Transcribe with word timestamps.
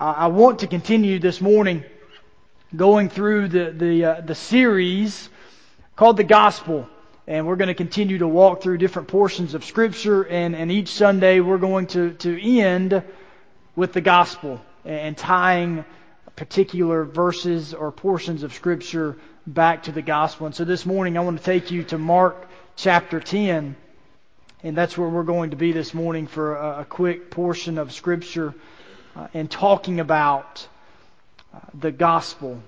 I, 0.00 0.26
want 0.26 0.60
to 0.60 0.66
continue 0.66 1.20
this 1.20 1.40
morning 1.40 1.84
going 2.74 3.08
through 3.08 3.48
the 3.48 3.70
the 3.70 4.04
uh, 4.04 4.20
the 4.22 4.34
series 4.34 5.28
called 5.94 6.16
the 6.16 6.24
Gospel, 6.24 6.88
and 7.28 7.46
we're 7.46 7.54
going 7.54 7.68
to 7.68 7.74
continue 7.74 8.18
to 8.18 8.26
walk 8.26 8.60
through 8.60 8.78
different 8.78 9.06
portions 9.06 9.54
of 9.54 9.64
Scripture, 9.64 10.24
and 10.24 10.56
and 10.56 10.72
each 10.72 10.88
Sunday 10.88 11.38
we're 11.38 11.58
going 11.58 11.86
to 11.88 12.12
to 12.14 12.60
end 12.60 13.04
with 13.76 13.92
the 13.92 14.00
Gospel 14.00 14.60
and 14.84 15.16
tying 15.16 15.84
particular 16.34 17.04
verses 17.04 17.72
or 17.72 17.92
portions 17.92 18.42
of 18.42 18.52
Scripture 18.54 19.16
back 19.46 19.84
to 19.84 19.92
the 19.92 20.02
Gospel. 20.02 20.46
And 20.46 20.54
so 20.56 20.64
this 20.64 20.86
morning 20.86 21.16
I 21.16 21.20
want 21.20 21.38
to 21.38 21.44
take 21.44 21.70
you 21.70 21.84
to 21.84 21.98
Mark 21.98 22.48
chapter 22.74 23.20
10. 23.20 23.76
And 24.64 24.76
that's 24.76 24.98
where 24.98 25.08
we're 25.08 25.22
going 25.22 25.50
to 25.50 25.56
be 25.56 25.70
this 25.70 25.94
morning 25.94 26.26
for 26.26 26.56
a, 26.56 26.80
a 26.80 26.84
quick 26.84 27.30
portion 27.30 27.78
of 27.78 27.92
Scripture 27.92 28.54
uh, 29.18 29.26
and 29.34 29.50
talking 29.50 29.98
about 29.98 30.66
uh, 31.52 31.58
the 31.74 31.90
gospel. 31.90 32.62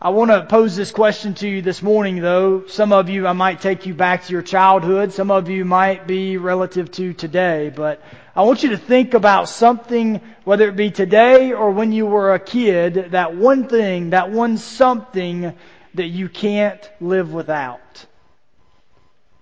I 0.00 0.08
want 0.08 0.30
to 0.30 0.46
pose 0.46 0.74
this 0.74 0.90
question 0.90 1.34
to 1.34 1.48
you 1.48 1.60
this 1.60 1.82
morning, 1.82 2.20
though. 2.20 2.66
Some 2.66 2.92
of 2.92 3.10
you, 3.10 3.26
I 3.26 3.34
might 3.34 3.60
take 3.60 3.84
you 3.84 3.94
back 3.94 4.24
to 4.24 4.32
your 4.32 4.42
childhood. 4.42 5.12
Some 5.12 5.30
of 5.30 5.50
you 5.50 5.64
might 5.64 6.06
be 6.06 6.38
relative 6.38 6.90
to 6.92 7.12
today. 7.12 7.70
But 7.74 8.02
I 8.34 8.42
want 8.42 8.62
you 8.62 8.70
to 8.70 8.78
think 8.78 9.12
about 9.12 9.48
something, 9.48 10.20
whether 10.44 10.68
it 10.68 10.76
be 10.76 10.90
today 10.90 11.52
or 11.52 11.70
when 11.70 11.92
you 11.92 12.06
were 12.06 12.32
a 12.32 12.40
kid, 12.40 13.10
that 13.10 13.36
one 13.36 13.68
thing, 13.68 14.10
that 14.10 14.30
one 14.30 14.56
something 14.56 15.52
that 15.94 16.08
you 16.08 16.28
can't 16.30 16.90
live 17.00 17.32
without. 17.32 18.06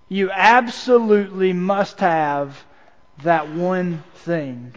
You 0.08 0.32
absolutely 0.32 1.52
must 1.52 2.00
have 2.00 2.62
that 3.22 3.48
one 3.48 4.02
thing. 4.14 4.74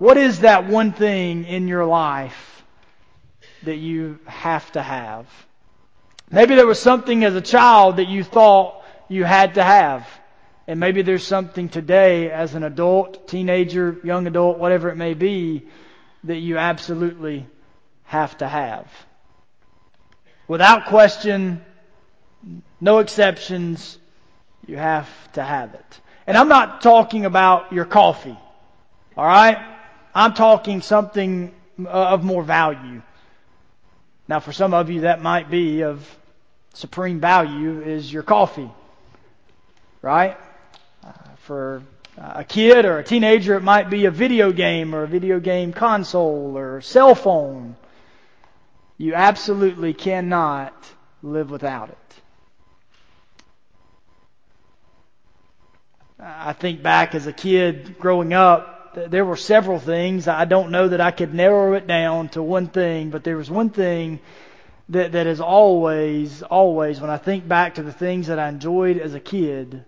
What 0.00 0.16
is 0.16 0.40
that 0.40 0.66
one 0.66 0.92
thing 0.92 1.44
in 1.44 1.68
your 1.68 1.84
life 1.84 2.64
that 3.64 3.76
you 3.76 4.18
have 4.24 4.72
to 4.72 4.80
have? 4.80 5.26
Maybe 6.30 6.54
there 6.54 6.66
was 6.66 6.80
something 6.80 7.22
as 7.22 7.34
a 7.34 7.42
child 7.42 7.98
that 7.98 8.08
you 8.08 8.24
thought 8.24 8.82
you 9.08 9.24
had 9.24 9.56
to 9.56 9.62
have. 9.62 10.08
And 10.66 10.80
maybe 10.80 11.02
there's 11.02 11.26
something 11.26 11.68
today 11.68 12.30
as 12.30 12.54
an 12.54 12.62
adult, 12.62 13.28
teenager, 13.28 14.00
young 14.02 14.26
adult, 14.26 14.56
whatever 14.56 14.88
it 14.88 14.96
may 14.96 15.12
be, 15.12 15.66
that 16.24 16.38
you 16.38 16.56
absolutely 16.56 17.46
have 18.04 18.38
to 18.38 18.48
have. 18.48 18.90
Without 20.48 20.86
question, 20.86 21.62
no 22.80 23.00
exceptions. 23.00 23.98
You 24.66 24.78
have 24.78 25.10
to 25.34 25.42
have 25.42 25.74
it. 25.74 26.00
And 26.26 26.38
I'm 26.38 26.48
not 26.48 26.80
talking 26.80 27.26
about 27.26 27.74
your 27.74 27.84
coffee. 27.84 28.38
All 29.14 29.26
right? 29.26 29.76
I'm 30.14 30.34
talking 30.34 30.82
something 30.82 31.54
of 31.86 32.24
more 32.24 32.42
value. 32.42 33.02
Now, 34.28 34.40
for 34.40 34.52
some 34.52 34.74
of 34.74 34.90
you, 34.90 35.02
that 35.02 35.22
might 35.22 35.50
be 35.50 35.82
of 35.82 36.06
supreme 36.74 37.20
value 37.20 37.82
is 37.82 38.12
your 38.12 38.22
coffee. 38.22 38.70
Right? 40.02 40.36
Uh, 41.04 41.12
for 41.44 41.82
a 42.16 42.44
kid 42.44 42.84
or 42.84 42.98
a 42.98 43.04
teenager, 43.04 43.54
it 43.54 43.62
might 43.62 43.90
be 43.90 44.06
a 44.06 44.10
video 44.10 44.52
game 44.52 44.94
or 44.94 45.04
a 45.04 45.08
video 45.08 45.40
game 45.40 45.72
console 45.72 46.56
or 46.56 46.80
cell 46.80 47.14
phone. 47.14 47.76
You 48.98 49.14
absolutely 49.14 49.94
cannot 49.94 50.74
live 51.22 51.50
without 51.50 51.88
it. 51.88 51.96
I 56.22 56.52
think 56.52 56.82
back 56.82 57.14
as 57.14 57.26
a 57.26 57.32
kid 57.32 57.98
growing 57.98 58.34
up, 58.34 58.79
there 58.94 59.24
were 59.24 59.36
several 59.36 59.78
things. 59.78 60.28
I 60.28 60.44
don't 60.44 60.70
know 60.70 60.88
that 60.88 61.00
I 61.00 61.10
could 61.10 61.34
narrow 61.34 61.74
it 61.74 61.86
down 61.86 62.28
to 62.30 62.42
one 62.42 62.68
thing, 62.68 63.10
but 63.10 63.24
there 63.24 63.36
was 63.36 63.50
one 63.50 63.70
thing 63.70 64.20
that, 64.88 65.12
that 65.12 65.26
is 65.26 65.40
always, 65.40 66.42
always, 66.42 67.00
when 67.00 67.10
I 67.10 67.16
think 67.16 67.46
back 67.46 67.76
to 67.76 67.82
the 67.82 67.92
things 67.92 68.26
that 68.26 68.38
I 68.38 68.48
enjoyed 68.48 68.98
as 68.98 69.14
a 69.14 69.20
kid, 69.20 69.84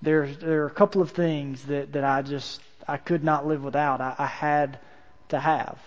there, 0.00 0.26
there 0.26 0.62
are 0.62 0.66
a 0.66 0.70
couple 0.70 1.02
of 1.02 1.10
things 1.10 1.64
that, 1.64 1.92
that 1.92 2.04
I 2.04 2.22
just, 2.22 2.60
I 2.86 2.96
could 2.96 3.24
not 3.24 3.46
live 3.46 3.64
without. 3.64 4.00
I, 4.00 4.14
I 4.18 4.26
had 4.26 4.78
to 5.30 5.40
have. 5.40 5.78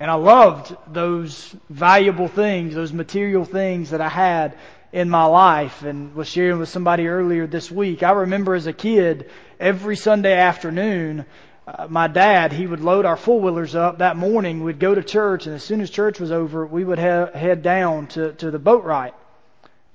And 0.00 0.10
I 0.10 0.14
loved 0.14 0.76
those 0.92 1.56
valuable 1.68 2.28
things, 2.28 2.74
those 2.74 2.92
material 2.92 3.44
things 3.44 3.90
that 3.90 4.00
I 4.00 4.08
had 4.08 4.56
in 4.92 5.10
my 5.10 5.24
life 5.24 5.82
and 5.82 6.14
was 6.14 6.28
sharing 6.28 6.58
with 6.58 6.68
somebody 6.68 7.08
earlier 7.08 7.46
this 7.46 7.70
week. 7.70 8.02
I 8.02 8.12
remember 8.12 8.54
as 8.54 8.66
a 8.66 8.72
kid, 8.72 9.30
every 9.60 9.96
Sunday 9.96 10.34
afternoon, 10.34 11.26
uh, 11.66 11.86
my 11.88 12.08
dad, 12.08 12.52
he 12.52 12.66
would 12.66 12.80
load 12.80 13.04
our 13.04 13.16
four 13.16 13.40
wheelers 13.40 13.74
up 13.74 13.98
that 13.98 14.16
morning. 14.16 14.64
We'd 14.64 14.78
go 14.78 14.94
to 14.94 15.02
church, 15.02 15.46
and 15.46 15.54
as 15.54 15.62
soon 15.62 15.82
as 15.82 15.90
church 15.90 16.18
was 16.18 16.32
over, 16.32 16.66
we 16.66 16.84
would 16.84 16.98
he- 16.98 17.04
head 17.04 17.62
down 17.62 18.06
to, 18.08 18.32
to 18.34 18.50
the 18.50 18.58
boat 18.58 18.84
ride 18.84 19.12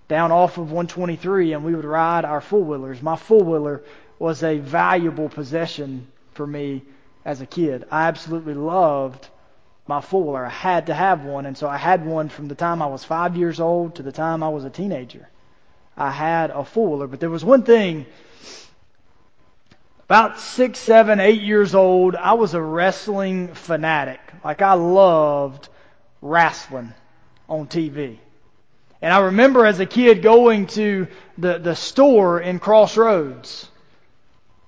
down 0.07 0.31
off 0.31 0.57
of 0.57 0.65
123, 0.71 1.53
and 1.53 1.63
we 1.63 1.73
would 1.73 1.85
ride 1.85 2.25
our 2.25 2.41
four 2.41 2.63
wheelers. 2.63 3.01
My 3.01 3.15
four 3.15 3.43
wheeler 3.43 3.83
was 4.19 4.43
a 4.43 4.59
valuable 4.59 5.29
possession 5.29 6.07
for 6.33 6.45
me 6.45 6.83
as 7.25 7.41
a 7.41 7.45
kid. 7.45 7.85
I 7.89 8.07
absolutely 8.07 8.53
loved 8.53 9.27
my 9.87 10.01
four-wheeler. 10.01 10.45
I 10.45 10.49
had 10.49 10.87
to 10.87 10.93
have 10.93 11.23
one, 11.23 11.45
and 11.45 11.57
so 11.57 11.67
I 11.67 11.77
had 11.77 12.05
one 12.05 12.29
from 12.29 12.47
the 12.47 12.55
time 12.55 12.81
I 12.81 12.87
was 12.87 13.03
five 13.03 13.35
years 13.35 13.59
old 13.59 13.95
to 13.95 14.03
the 14.03 14.11
time 14.11 14.43
I 14.43 14.49
was 14.49 14.63
a 14.63 14.69
teenager. 14.69 15.27
I 15.97 16.11
had 16.11 16.51
a 16.51 16.63
four-wheeler, 16.63 17.07
but 17.07 17.19
there 17.19 17.29
was 17.29 17.43
one 17.43 17.63
thing. 17.63 18.05
About 20.05 20.39
six, 20.39 20.79
seven, 20.79 21.19
eight 21.19 21.41
years 21.41 21.75
old, 21.75 22.15
I 22.15 22.33
was 22.33 22.53
a 22.53 22.61
wrestling 22.61 23.53
fanatic. 23.53 24.19
Like 24.43 24.61
I 24.61 24.73
loved 24.73 25.69
wrestling 26.21 26.93
on 27.49 27.67
TV. 27.67 28.17
And 29.01 29.13
I 29.13 29.19
remember 29.19 29.65
as 29.65 29.79
a 29.79 29.85
kid 29.85 30.21
going 30.21 30.67
to 30.67 31.07
the, 31.37 31.57
the 31.59 31.75
store 31.75 32.39
in 32.39 32.59
Crossroads, 32.59 33.67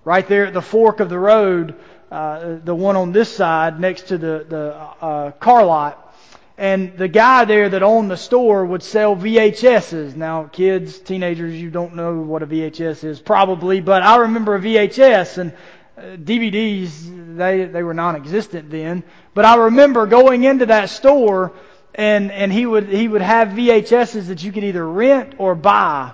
right 0.03 0.27
there 0.27 0.45
at 0.45 0.53
the 0.53 0.61
fork 0.61 0.99
of 0.99 1.09
the 1.09 1.19
road, 1.19 1.75
uh, 2.15 2.59
the 2.63 2.73
one 2.73 2.95
on 2.95 3.11
this 3.11 3.35
side 3.35 3.77
next 3.77 4.03
to 4.03 4.17
the, 4.17 4.45
the 4.47 4.73
uh, 4.73 5.31
car 5.31 5.65
lot. 5.65 6.15
And 6.57 6.97
the 6.97 7.09
guy 7.09 7.43
there 7.43 7.67
that 7.67 7.83
owned 7.83 8.09
the 8.09 8.15
store 8.15 8.65
would 8.65 8.81
sell 8.81 9.17
VHSs. 9.17 10.15
Now, 10.15 10.45
kids, 10.45 10.97
teenagers, 10.97 11.53
you 11.53 11.69
don't 11.69 11.95
know 11.95 12.21
what 12.21 12.41
a 12.41 12.47
VHS 12.47 13.03
is 13.03 13.19
probably, 13.19 13.81
but 13.81 14.01
I 14.01 14.15
remember 14.17 14.55
a 14.55 14.61
VHS 14.61 15.39
and 15.39 15.51
uh, 15.97 16.01
DVDs, 16.15 17.35
they, 17.35 17.65
they 17.65 17.83
were 17.83 17.93
non-existent 17.93 18.69
then. 18.69 19.03
But 19.33 19.43
I 19.43 19.55
remember 19.65 20.05
going 20.05 20.45
into 20.45 20.67
that 20.67 20.89
store 20.89 21.51
and, 21.93 22.31
and 22.31 22.49
he 22.51 22.65
would, 22.65 22.87
he 22.87 23.09
would 23.09 23.21
have 23.21 23.49
VHSs 23.49 24.27
that 24.27 24.41
you 24.41 24.53
could 24.53 24.63
either 24.63 24.87
rent 24.87 25.35
or 25.37 25.53
buy. 25.53 26.13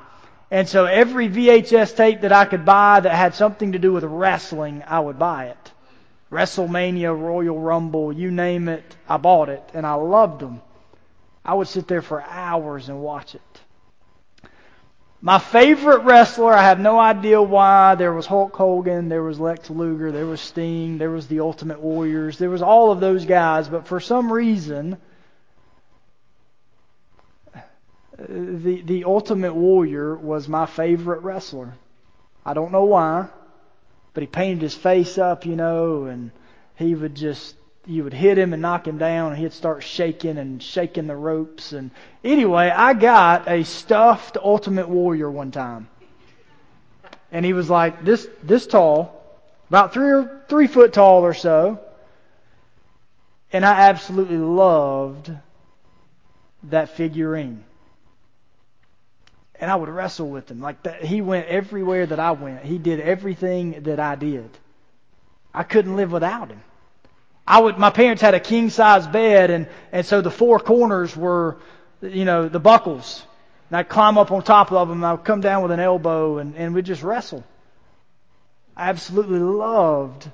And 0.50 0.68
so 0.68 0.86
every 0.86 1.30
VHS 1.30 1.96
tape 1.96 2.22
that 2.22 2.32
I 2.32 2.46
could 2.46 2.66
buy 2.66 3.02
that 3.02 3.14
had 3.14 3.36
something 3.36 3.74
to 3.74 3.80
do 3.80 3.94
with 3.94 4.04
wrestling, 4.04 4.84
I 4.88 5.00
would 5.00 5.20
buy 5.20 5.46
it. 5.46 5.71
WrestleMania, 6.32 7.18
Royal 7.20 7.60
Rumble, 7.60 8.14
you 8.14 8.32
name 8.32 8.70
it, 8.70 8.96
I 9.08 9.18
bought 9.18 9.50
it, 9.50 9.64
and 9.74 9.86
I 9.86 9.94
loved 9.96 10.40
them. 10.40 10.62
I 11.44 11.54
would 11.54 11.68
sit 11.68 11.88
there 11.88 12.02
for 12.02 12.22
hours 12.22 12.88
and 12.88 13.02
watch 13.02 13.36
it. 13.36 13.42
My 15.22 15.38
favorite 15.38 16.04
wrestler, 16.04 16.54
I 16.54 16.64
have 16.64 16.80
no 16.80 17.00
idea 17.00 17.42
why. 17.42 17.96
There 17.96 18.14
was 18.14 18.26
Hulk 18.26 18.56
Hogan, 18.56 19.10
there 19.10 19.22
was 19.22 19.40
Lex 19.40 19.70
Luger, 19.70 20.12
there 20.12 20.26
was 20.26 20.42
Sting, 20.42 20.98
there 20.98 21.12
was 21.12 21.28
the 21.28 21.42
Ultimate 21.42 21.80
Warriors, 21.80 22.38
there 22.38 22.50
was 22.50 22.62
all 22.64 22.92
of 22.92 23.00
those 23.00 23.26
guys, 23.26 23.68
but 23.68 23.86
for 23.86 24.00
some 24.00 24.32
reason, 24.32 24.98
the, 28.18 28.82
the 28.82 29.04
Ultimate 29.04 29.54
Warrior 29.54 30.16
was 30.16 30.48
my 30.48 30.66
favorite 30.66 31.22
wrestler. 31.22 31.74
I 32.46 32.54
don't 32.54 32.72
know 32.72 32.86
why. 32.86 33.28
But 34.14 34.24
he 34.24 34.28
painted 34.28 34.62
his 34.62 34.76
face 34.76 35.18
up, 35.18 35.46
you 35.46 35.56
know, 35.56 36.06
and 36.06 36.32
he 36.76 36.96
would 36.96 37.16
just 37.16 37.56
you 37.86 38.04
would 38.04 38.14
hit 38.14 38.38
him 38.38 38.54
and 38.54 38.62
knock 38.62 38.88
him 38.88 38.98
down, 38.98 39.32
and 39.32 39.42
he'd 39.42 39.54
start 39.54 39.82
shaking 39.84 40.38
and 40.38 40.62
shaking 40.62 41.08
the 41.08 41.16
ropes. 41.16 41.74
And 41.74 41.90
anyway, 42.24 42.70
I 42.70 42.94
got 42.94 43.48
a 43.48 43.64
stuffed 43.64 44.38
Ultimate 44.38 44.88
Warrior 44.88 45.32
one 45.32 45.52
time, 45.52 45.88
and 47.32 47.46
he 47.46 47.54
was 47.54 47.70
like 47.70 48.04
this 48.04 48.28
this 48.44 48.68
tall, 48.68 49.24
about 49.70 49.94
three 49.94 50.12
or 50.12 50.44
three 50.48 50.68
foot 50.68 50.94
tall 50.94 51.24
or 51.24 51.34
so, 51.34 51.80
and 53.52 53.66
I 53.66 53.90
absolutely 53.90 54.38
loved 54.38 55.32
that 56.64 56.90
figurine 56.90 57.64
and 59.62 59.70
I 59.70 59.76
would 59.76 59.90
wrestle 59.90 60.28
with 60.28 60.50
him. 60.50 60.60
Like 60.60 60.82
that, 60.84 61.06
he 61.06 61.22
went 61.22 61.48
everywhere 61.48 62.08
that 62.08 62.20
I 62.20 62.32
went. 62.32 62.66
He 62.66 62.80
did 62.80 63.00
everything 63.00 63.84
that 63.84 64.00
I 64.00 64.16
did. 64.16 64.50
I 65.54 65.62
couldn't 65.62 65.96
live 65.96 66.12
without 66.12 66.50
him. 66.50 66.62
I 67.48 67.62
would. 67.62 67.78
My 67.78 67.92
parents 67.92 68.22
had 68.22 68.34
a 68.34 68.40
king 68.40 68.72
size 68.72 69.06
bed, 69.06 69.52
and 69.52 69.68
and 69.92 70.06
so 70.06 70.22
the 70.22 70.32
four 70.32 70.60
corners 70.60 71.16
were, 71.16 71.58
you 72.02 72.26
know, 72.26 72.50
the 72.50 72.60
buckles. 72.60 73.24
And 73.70 73.78
I'd 73.78 73.88
climb 73.90 74.18
up 74.18 74.32
on 74.32 74.42
top 74.42 74.72
of 74.72 74.88
them. 74.90 75.04
And 75.04 75.06
I'd 75.06 75.24
come 75.24 75.42
down 75.42 75.62
with 75.62 75.72
an 75.72 75.80
elbow, 75.80 76.40
and 76.40 76.56
and 76.56 76.74
we'd 76.74 76.86
just 76.86 77.04
wrestle. 77.04 77.46
I 78.76 78.90
absolutely 78.90 79.40
loved 79.40 80.28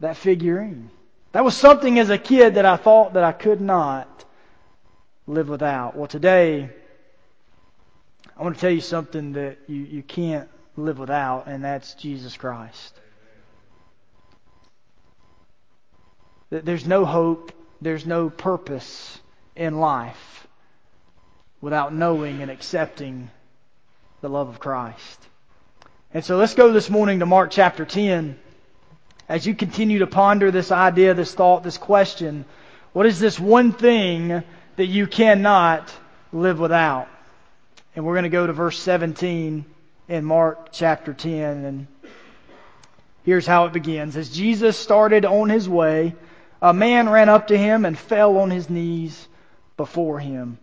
that 0.00 0.16
figurine. 0.16 0.90
That 1.32 1.44
was 1.44 1.56
something 1.56 1.98
as 1.98 2.10
a 2.10 2.18
kid 2.18 2.54
that 2.54 2.66
I 2.66 2.76
thought 2.76 3.14
that 3.14 3.24
I 3.24 3.32
could 3.32 3.60
not 3.60 4.24
live 5.26 5.48
without. 5.48 5.96
Well, 5.96 6.08
today, 6.08 6.70
I 8.38 8.42
want 8.42 8.54
to 8.54 8.60
tell 8.60 8.70
you 8.70 8.80
something 8.80 9.32
that 9.32 9.58
you, 9.66 9.82
you 9.82 10.02
can't 10.02 10.48
live 10.76 10.98
without, 10.98 11.48
and 11.48 11.64
that's 11.64 11.94
Jesus 11.94 12.36
Christ. 12.36 12.94
There's 16.50 16.86
no 16.86 17.04
hope, 17.04 17.52
there's 17.80 18.06
no 18.06 18.30
purpose 18.30 19.20
in 19.56 19.80
life 19.80 20.46
without 21.60 21.92
knowing 21.92 22.40
and 22.40 22.50
accepting 22.50 23.28
the 24.20 24.28
love 24.28 24.48
of 24.48 24.60
Christ. 24.60 25.26
And 26.14 26.24
so 26.24 26.36
let's 26.36 26.54
go 26.54 26.72
this 26.72 26.88
morning 26.88 27.18
to 27.18 27.26
Mark 27.26 27.50
chapter 27.50 27.84
10. 27.84 28.38
As 29.28 29.46
you 29.46 29.54
continue 29.54 29.98
to 29.98 30.06
ponder 30.06 30.52
this 30.52 30.70
idea, 30.70 31.12
this 31.12 31.34
thought, 31.34 31.64
this 31.64 31.76
question, 31.76 32.44
what 32.92 33.04
is 33.04 33.18
this 33.18 33.38
one 33.38 33.72
thing 33.72 34.44
that 34.76 34.86
you 34.86 35.08
cannot 35.08 35.92
live 36.32 36.60
without? 36.60 37.08
And 37.98 38.06
we're 38.06 38.14
going 38.14 38.22
to 38.22 38.28
go 38.28 38.46
to 38.46 38.52
verse 38.52 38.78
17 38.78 39.64
in 40.06 40.24
Mark 40.24 40.68
chapter 40.70 41.12
10. 41.12 41.64
And 41.64 41.86
here's 43.24 43.44
how 43.44 43.64
it 43.64 43.72
begins. 43.72 44.16
As 44.16 44.30
Jesus 44.30 44.76
started 44.78 45.24
on 45.24 45.48
his 45.48 45.68
way, 45.68 46.14
a 46.62 46.72
man 46.72 47.08
ran 47.08 47.28
up 47.28 47.48
to 47.48 47.58
him 47.58 47.84
and 47.84 47.98
fell 47.98 48.38
on 48.38 48.52
his 48.52 48.70
knees 48.70 49.26
before 49.76 50.20
him. 50.20 50.58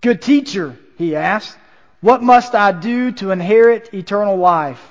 Good 0.00 0.20
teacher, 0.20 0.76
he 0.98 1.14
asked, 1.14 1.56
what 2.00 2.24
must 2.24 2.56
I 2.56 2.72
do 2.72 3.12
to 3.12 3.30
inherit 3.30 3.94
eternal 3.94 4.36
life? 4.36 4.82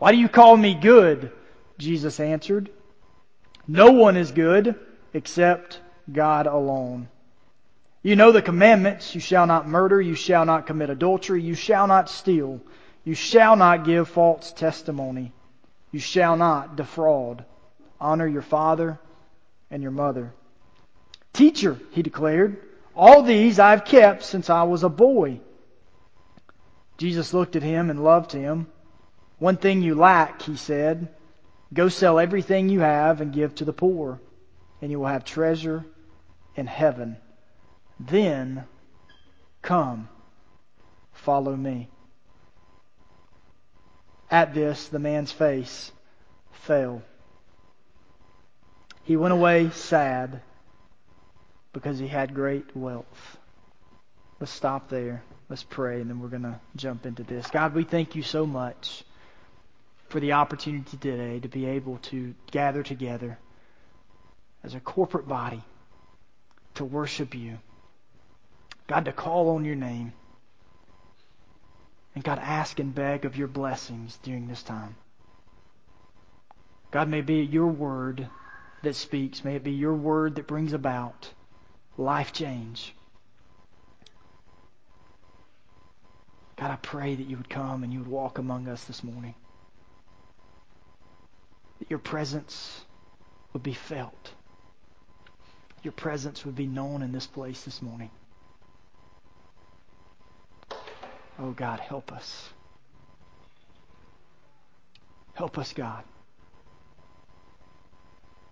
Why 0.00 0.10
do 0.10 0.18
you 0.18 0.28
call 0.28 0.56
me 0.56 0.74
good? 0.74 1.30
Jesus 1.78 2.18
answered. 2.18 2.70
No 3.68 3.92
one 3.92 4.16
is 4.16 4.32
good 4.32 4.74
except 5.12 5.78
God 6.12 6.48
alone. 6.48 7.06
You 8.04 8.16
know 8.16 8.32
the 8.32 8.42
commandments. 8.42 9.14
You 9.14 9.20
shall 9.22 9.46
not 9.46 9.66
murder. 9.66 9.98
You 9.98 10.14
shall 10.14 10.44
not 10.44 10.66
commit 10.66 10.90
adultery. 10.90 11.42
You 11.42 11.54
shall 11.54 11.86
not 11.86 12.10
steal. 12.10 12.60
You 13.02 13.14
shall 13.14 13.56
not 13.56 13.86
give 13.86 14.08
false 14.08 14.52
testimony. 14.52 15.32
You 15.90 16.00
shall 16.00 16.36
not 16.36 16.76
defraud. 16.76 17.46
Honor 17.98 18.26
your 18.26 18.42
father 18.42 19.00
and 19.70 19.82
your 19.82 19.90
mother. 19.90 20.34
Teacher, 21.32 21.78
he 21.92 22.02
declared, 22.02 22.58
all 22.94 23.22
these 23.22 23.58
I've 23.58 23.86
kept 23.86 24.22
since 24.22 24.50
I 24.50 24.64
was 24.64 24.82
a 24.84 24.90
boy. 24.90 25.40
Jesus 26.98 27.32
looked 27.32 27.56
at 27.56 27.62
him 27.62 27.88
and 27.88 28.04
loved 28.04 28.32
him. 28.32 28.66
One 29.38 29.56
thing 29.56 29.80
you 29.80 29.94
lack, 29.94 30.42
he 30.42 30.56
said. 30.56 31.08
Go 31.72 31.88
sell 31.88 32.18
everything 32.18 32.68
you 32.68 32.80
have 32.80 33.22
and 33.22 33.32
give 33.32 33.54
to 33.56 33.64
the 33.64 33.72
poor, 33.72 34.20
and 34.82 34.90
you 34.90 35.00
will 35.00 35.06
have 35.06 35.24
treasure 35.24 35.86
in 36.54 36.66
heaven. 36.66 37.16
Then 37.98 38.64
come, 39.62 40.08
follow 41.12 41.56
me. 41.56 41.88
At 44.30 44.54
this, 44.54 44.88
the 44.88 44.98
man's 44.98 45.30
face 45.30 45.92
fell. 46.52 47.02
He 49.04 49.16
went 49.16 49.34
away 49.34 49.70
sad 49.70 50.40
because 51.72 51.98
he 51.98 52.08
had 52.08 52.34
great 52.34 52.74
wealth. 52.74 53.36
Let's 54.40 54.52
stop 54.52 54.88
there. 54.88 55.22
Let's 55.48 55.62
pray, 55.62 56.00
and 56.00 56.08
then 56.08 56.20
we're 56.20 56.28
going 56.28 56.42
to 56.42 56.58
jump 56.74 57.06
into 57.06 57.22
this. 57.22 57.46
God, 57.50 57.74
we 57.74 57.84
thank 57.84 58.16
you 58.16 58.22
so 58.22 58.46
much 58.46 59.04
for 60.08 60.20
the 60.20 60.32
opportunity 60.32 60.96
today 60.96 61.40
to 61.40 61.48
be 61.48 61.66
able 61.66 61.98
to 61.98 62.34
gather 62.50 62.82
together 62.82 63.38
as 64.62 64.74
a 64.74 64.80
corporate 64.80 65.28
body 65.28 65.62
to 66.74 66.84
worship 66.84 67.34
you. 67.34 67.58
God, 68.86 69.06
to 69.06 69.12
call 69.12 69.50
on 69.50 69.64
your 69.64 69.76
name. 69.76 70.12
And 72.14 72.22
God, 72.22 72.38
ask 72.38 72.78
and 72.78 72.94
beg 72.94 73.24
of 73.24 73.36
your 73.36 73.48
blessings 73.48 74.18
during 74.22 74.46
this 74.46 74.62
time. 74.62 74.96
God, 76.90 77.08
may 77.08 77.20
it 77.20 77.26
be 77.26 77.40
your 77.40 77.66
word 77.66 78.28
that 78.82 78.94
speaks. 78.94 79.44
May 79.44 79.56
it 79.56 79.64
be 79.64 79.72
your 79.72 79.94
word 79.94 80.36
that 80.36 80.46
brings 80.46 80.72
about 80.72 81.30
life 81.96 82.32
change. 82.32 82.94
God, 86.56 86.70
I 86.70 86.76
pray 86.76 87.16
that 87.16 87.26
you 87.26 87.36
would 87.36 87.50
come 87.50 87.82
and 87.82 87.92
you 87.92 87.98
would 87.98 88.08
walk 88.08 88.38
among 88.38 88.68
us 88.68 88.84
this 88.84 89.02
morning. 89.02 89.34
That 91.80 91.90
your 91.90 91.98
presence 91.98 92.84
would 93.52 93.62
be 93.62 93.74
felt. 93.74 94.30
Your 95.82 95.92
presence 95.92 96.44
would 96.44 96.54
be 96.54 96.66
known 96.66 97.02
in 97.02 97.10
this 97.10 97.26
place 97.26 97.64
this 97.64 97.82
morning. 97.82 98.10
Oh, 101.38 101.50
God, 101.50 101.80
help 101.80 102.12
us. 102.12 102.48
Help 105.34 105.58
us, 105.58 105.72
God. 105.72 106.04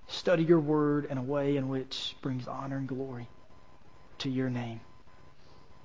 Study 0.09 0.45
your 0.45 0.61
word 0.61 1.07
in 1.07 1.17
a 1.17 1.23
way 1.23 1.57
in 1.57 1.69
which 1.69 2.17
brings 2.21 2.47
honor 2.47 2.77
and 2.77 2.89
glory 2.89 3.29
to 4.19 4.29
your 4.29 4.51
name. 4.51 4.81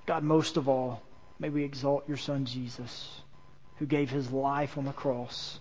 God, 0.06 0.24
most 0.24 0.58
of 0.58 0.68
all, 0.68 1.02
may 1.40 1.50
we 1.50 1.64
exalt 1.64 2.08
your 2.08 2.18
Son 2.18 2.46
Jesus, 2.46 3.22
who 3.78 3.86
gave 3.86 4.10
his 4.10 4.32
life 4.32 4.78
on 4.78 4.86
the 4.86 4.92
cross 4.92 5.60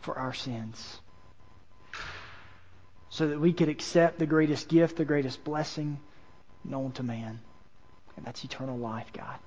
for 0.00 0.18
our 0.18 0.32
sins, 0.32 1.00
so 3.10 3.28
that 3.28 3.40
we 3.40 3.52
could 3.52 3.68
accept 3.68 4.18
the 4.18 4.26
greatest 4.26 4.68
gift, 4.68 4.96
the 4.96 5.04
greatest 5.04 5.44
blessing 5.44 6.00
known 6.64 6.92
to 6.92 7.02
man, 7.02 7.40
and 8.16 8.24
that's 8.24 8.44
eternal 8.44 8.78
life, 8.78 9.12
God. 9.12 9.38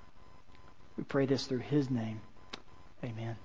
We 0.97 1.03
pray 1.03 1.25
this 1.25 1.45
through 1.45 1.59
his 1.59 1.89
name. 1.89 2.21
Amen. 3.03 3.35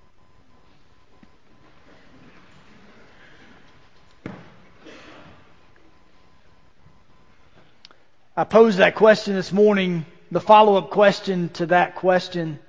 I 8.36 8.44
posed 8.44 8.78
that 8.78 8.94
question 8.94 9.34
this 9.34 9.52
morning. 9.52 10.06
The 10.30 10.40
follow 10.40 10.76
up 10.76 10.90
question 10.90 11.48
to 11.54 11.66
that 11.66 11.96
question 11.96 12.60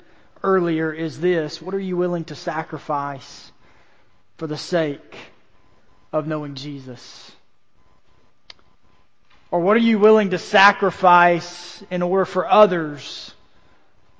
earlier 0.41 0.91
is 0.91 1.19
this 1.19 1.61
What 1.61 1.75
are 1.75 1.79
you 1.79 1.97
willing 1.97 2.23
to 2.25 2.35
sacrifice 2.35 3.51
for 4.37 4.47
the 4.47 4.57
sake 4.57 5.17
of 6.13 6.25
knowing 6.25 6.55
Jesus? 6.55 7.31
Or 9.51 9.59
what 9.59 9.75
are 9.75 9.81
you 9.81 9.99
willing 9.99 10.29
to 10.29 10.37
sacrifice 10.37 11.83
in 11.91 12.01
order 12.01 12.25
for 12.25 12.47
others 12.47 13.33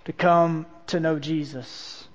to 0.05 0.13
come 0.13 0.65
to 0.87 0.99
know 0.99 1.19
Jesus. 1.19 2.07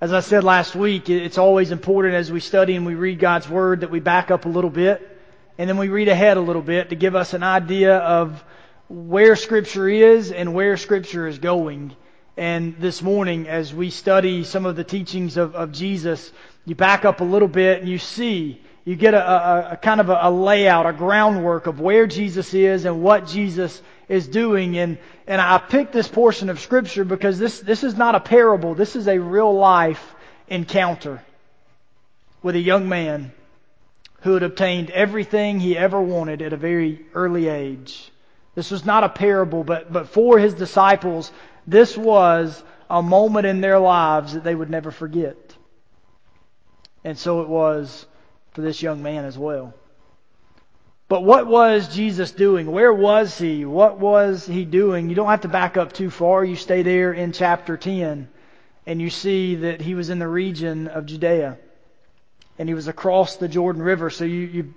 As 0.00 0.12
I 0.12 0.20
said 0.20 0.44
last 0.44 0.76
week, 0.76 1.10
it's 1.10 1.38
always 1.38 1.72
important 1.72 2.14
as 2.14 2.30
we 2.30 2.40
study 2.40 2.76
and 2.76 2.86
we 2.86 2.94
read 2.94 3.18
God's 3.18 3.48
Word 3.48 3.80
that 3.80 3.90
we 3.90 3.98
back 3.98 4.30
up 4.30 4.44
a 4.44 4.48
little 4.48 4.70
bit 4.70 5.18
and 5.58 5.68
then 5.68 5.76
we 5.76 5.88
read 5.88 6.06
ahead 6.06 6.36
a 6.36 6.40
little 6.40 6.62
bit 6.62 6.90
to 6.90 6.94
give 6.94 7.16
us 7.16 7.34
an 7.34 7.42
idea 7.42 7.96
of 7.96 8.44
where 8.88 9.34
Scripture 9.34 9.88
is 9.88 10.30
and 10.30 10.54
where 10.54 10.76
Scripture 10.76 11.26
is 11.26 11.40
going. 11.40 11.96
And 12.36 12.76
this 12.78 13.02
morning, 13.02 13.48
as 13.48 13.74
we 13.74 13.90
study 13.90 14.44
some 14.44 14.66
of 14.66 14.76
the 14.76 14.84
teachings 14.84 15.36
of, 15.36 15.56
of 15.56 15.72
Jesus, 15.72 16.30
you 16.64 16.76
back 16.76 17.04
up 17.04 17.20
a 17.20 17.24
little 17.24 17.48
bit 17.48 17.80
and 17.80 17.88
you 17.88 17.98
see, 17.98 18.62
you 18.84 18.94
get 18.94 19.14
a, 19.14 19.28
a, 19.28 19.70
a 19.72 19.76
kind 19.76 20.00
of 20.00 20.10
a, 20.10 20.18
a 20.22 20.30
layout, 20.30 20.86
a 20.86 20.92
groundwork 20.92 21.66
of 21.66 21.80
where 21.80 22.06
Jesus 22.06 22.54
is 22.54 22.84
and 22.84 23.02
what 23.02 23.26
Jesus 23.26 23.82
is 24.08 24.26
doing. 24.26 24.78
And, 24.78 24.98
and 25.26 25.40
I 25.40 25.58
picked 25.58 25.92
this 25.92 26.08
portion 26.08 26.50
of 26.50 26.60
Scripture 26.60 27.04
because 27.04 27.38
this, 27.38 27.60
this 27.60 27.84
is 27.84 27.96
not 27.96 28.14
a 28.14 28.20
parable. 28.20 28.74
This 28.74 28.96
is 28.96 29.08
a 29.08 29.18
real 29.18 29.52
life 29.52 30.14
encounter 30.48 31.22
with 32.42 32.54
a 32.54 32.60
young 32.60 32.88
man 32.88 33.32
who 34.22 34.34
had 34.34 34.42
obtained 34.42 34.90
everything 34.90 35.60
he 35.60 35.76
ever 35.76 36.00
wanted 36.00 36.42
at 36.42 36.52
a 36.52 36.56
very 36.56 37.04
early 37.14 37.48
age. 37.48 38.10
This 38.54 38.70
was 38.70 38.84
not 38.84 39.04
a 39.04 39.08
parable, 39.08 39.62
but, 39.62 39.92
but 39.92 40.08
for 40.08 40.38
his 40.38 40.54
disciples, 40.54 41.30
this 41.66 41.96
was 41.96 42.60
a 42.90 43.02
moment 43.02 43.46
in 43.46 43.60
their 43.60 43.78
lives 43.78 44.32
that 44.32 44.42
they 44.42 44.54
would 44.54 44.70
never 44.70 44.90
forget. 44.90 45.36
And 47.04 47.16
so 47.16 47.42
it 47.42 47.48
was 47.48 48.06
for 48.52 48.62
this 48.62 48.82
young 48.82 49.02
man 49.02 49.24
as 49.24 49.38
well. 49.38 49.74
But 51.08 51.24
what 51.24 51.46
was 51.46 51.94
Jesus 51.94 52.30
doing? 52.32 52.70
Where 52.70 52.92
was 52.92 53.38
he? 53.38 53.64
What 53.64 53.98
was 53.98 54.46
he 54.46 54.66
doing? 54.66 55.08
You 55.08 55.14
don't 55.14 55.28
have 55.28 55.40
to 55.40 55.48
back 55.48 55.78
up 55.78 55.92
too 55.92 56.10
far. 56.10 56.44
You 56.44 56.54
stay 56.54 56.82
there 56.82 57.14
in 57.14 57.32
chapter 57.32 57.78
10 57.78 58.28
and 58.86 59.00
you 59.00 59.08
see 59.08 59.54
that 59.56 59.80
he 59.80 59.94
was 59.94 60.10
in 60.10 60.18
the 60.18 60.28
region 60.28 60.86
of 60.86 61.06
Judea 61.06 61.56
and 62.58 62.68
he 62.68 62.74
was 62.74 62.88
across 62.88 63.36
the 63.36 63.48
Jordan 63.48 63.80
River. 63.80 64.10
So 64.10 64.24
you, 64.24 64.40
you 64.40 64.74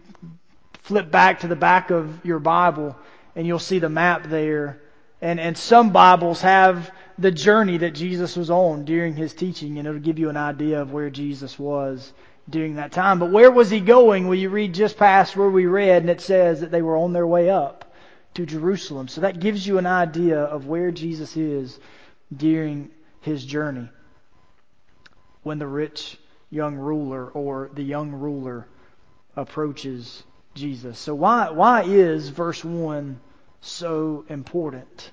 flip 0.84 1.12
back 1.12 1.42
to 1.42 1.48
the 1.48 1.56
back 1.56 1.92
of 1.92 2.26
your 2.26 2.40
Bible 2.40 2.96
and 3.36 3.46
you'll 3.46 3.60
see 3.60 3.80
the 3.80 3.90
map 3.90 4.28
there. 4.28 4.82
And, 5.22 5.40
and 5.40 5.58
some 5.58 5.92
Bibles 5.92 6.42
have 6.42 6.92
the 7.20 7.32
journey 7.32 7.78
that 7.80 7.92
Jesus 7.92 8.36
was 8.36 8.50
on 8.50 8.86
during 8.86 9.16
his 9.16 9.34
teaching, 9.34 9.78
and 9.78 9.88
it'll 9.88 10.00
give 10.00 10.18
you 10.18 10.30
an 10.30 10.38
idea 10.38 10.82
of 10.82 10.92
where 10.92 11.12
Jesus 11.12 11.60
was 11.60 12.12
during 12.52 12.76
that 12.76 12.92
time. 12.92 13.20
But 13.20 13.32
where 13.32 13.52
was 13.52 13.70
he 13.70 13.80
going? 13.80 14.28
Well, 14.28 14.38
you 14.38 14.50
read 14.50 14.74
just 14.74 14.98
past 14.98 15.36
where 15.36 15.50
we 15.50 15.66
read, 15.66 16.04
and 16.04 16.10
it 16.10 16.22
says 16.22 16.62
that 16.62 16.72
they 16.72 16.82
were 16.82 16.98
on 16.98 17.14
their 17.14 17.28
way 17.28 17.50
up 17.50 17.94
to 18.36 18.46
Jerusalem. 18.46 19.08
So 19.08 19.22
that 19.22 19.40
gives 19.40 19.66
you 19.66 19.78
an 19.78 19.86
idea 19.86 20.40
of 20.40 20.68
where 20.68 20.92
Jesus 20.92 21.36
is 21.36 21.80
during 22.36 22.90
his 23.22 23.46
journey 23.46 23.90
when 25.44 25.60
the 25.60 25.68
rich 25.68 26.18
young 26.50 26.76
ruler 26.76 27.28
or 27.28 27.72
the 27.74 27.84
young 27.84 28.12
ruler 28.12 28.68
approaches 29.36 30.24
Jesus. 30.54 31.00
So 31.00 31.16
why 31.16 31.50
why 31.52 31.84
is 31.84 32.30
verse 32.30 32.64
1 32.64 33.20
so 33.62 34.26
important? 34.30 35.12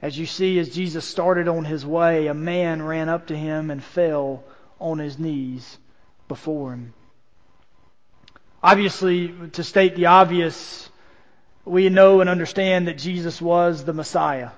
As 0.00 0.18
you 0.18 0.26
see 0.26 0.58
as 0.58 0.74
Jesus 0.74 1.04
started 1.04 1.46
on 1.48 1.64
his 1.64 1.86
way, 1.86 2.26
a 2.26 2.34
man 2.34 2.82
ran 2.82 3.08
up 3.08 3.28
to 3.28 3.36
him 3.36 3.70
and 3.70 3.82
fell 3.82 4.44
on 4.80 4.98
his 4.98 5.18
knees 5.18 5.78
before 6.32 6.72
him. 6.72 6.94
Obviously, 8.62 9.34
to 9.52 9.62
state 9.62 9.96
the 9.96 10.06
obvious, 10.06 10.88
we 11.66 11.90
know 11.90 12.22
and 12.22 12.30
understand 12.30 12.88
that 12.88 12.96
Jesus 12.96 13.42
was 13.42 13.84
the 13.84 13.92
Messiah. 13.92 14.48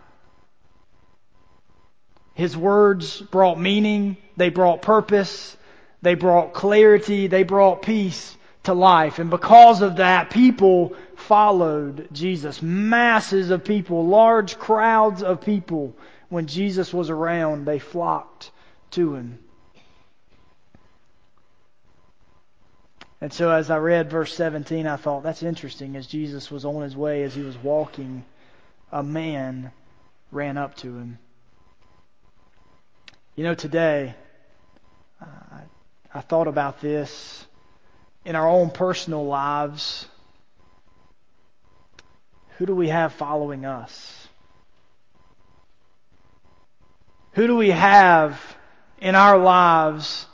His 2.35 2.57
words 2.57 3.21
brought 3.21 3.59
meaning, 3.59 4.17
they 4.37 4.51
brought 4.51 4.83
purpose, 4.83 5.57
they 6.01 6.15
brought 6.15 6.55
clarity, 6.55 7.27
they 7.27 7.43
brought 7.43 7.83
peace 7.83 8.37
to 8.63 8.73
life. 8.73 9.19
And 9.19 9.31
because 9.31 9.83
of 9.83 9.97
that, 9.97 10.31
people 10.31 10.95
followed 11.17 12.09
Jesus. 12.13 12.63
Masses 12.63 13.51
of 13.51 13.65
people, 13.65 14.07
large 14.07 14.59
crowds 14.59 15.25
of 15.25 15.41
people, 15.41 15.97
when 16.29 16.47
Jesus 16.47 16.95
was 16.95 17.11
around, 17.11 17.65
they 17.65 17.81
flocked 17.81 18.53
to 18.93 19.17
him. 19.17 19.41
And 23.25 23.33
so 23.33 23.51
as 23.51 23.71
I 23.71 23.79
read 23.79 24.11
verse 24.11 24.35
17, 24.35 24.87
I 24.87 24.97
thought, 24.97 25.23
that's 25.23 25.43
interesting. 25.43 25.97
As 25.97 26.07
Jesus 26.07 26.51
was 26.51 26.67
on 26.67 26.83
his 26.83 26.95
way, 26.95 27.23
as 27.23 27.35
he 27.35 27.41
was 27.41 27.57
walking, 27.57 28.23
a 28.93 29.03
man 29.03 29.73
ran 30.31 30.59
up 30.59 30.77
to 30.77 30.89
him. 30.89 31.19
You 33.35 33.45
know, 33.45 33.55
today, 33.55 34.15
uh, 35.23 35.25
I 36.13 36.21
thought 36.21 36.49
about 36.49 36.83
this 36.83 37.47
in 38.27 38.37
our 38.37 38.47
own 38.47 38.69
personal 38.69 39.25
lives. 39.25 40.07
Who 42.59 42.67
do 42.67 42.75
we 42.75 42.91
have 42.91 43.15
following 43.15 43.65
us? 43.65 44.29
Who 47.33 47.47
do 47.47 47.57
we 47.57 47.71
have 47.71 48.39
in 49.01 49.15
our 49.15 49.39
lives 49.39 50.27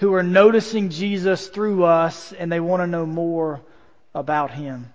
who 0.00 0.14
are 0.14 0.22
noticing 0.22 0.88
Jesus 0.88 1.48
through 1.48 1.84
us 1.84 2.32
and 2.32 2.50
they 2.50 2.58
want 2.58 2.82
to 2.82 2.86
know 2.86 3.04
more 3.04 3.60
about 4.14 4.50
Him? 4.50 4.90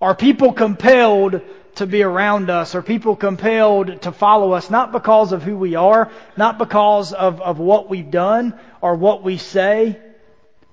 Are 0.00 0.16
people 0.16 0.52
compelled 0.52 1.40
to 1.76 1.86
be 1.86 2.02
around 2.02 2.50
us? 2.50 2.74
Are 2.74 2.82
people 2.82 3.14
compelled 3.14 4.02
to 4.02 4.10
follow 4.10 4.52
us 4.52 4.70
not 4.70 4.90
because 4.90 5.30
of 5.30 5.44
who 5.44 5.56
we 5.56 5.76
are, 5.76 6.10
not 6.36 6.58
because 6.58 7.12
of, 7.12 7.40
of 7.40 7.60
what 7.60 7.88
we've 7.88 8.10
done 8.10 8.58
or 8.80 8.96
what 8.96 9.22
we 9.22 9.36
say, 9.36 9.96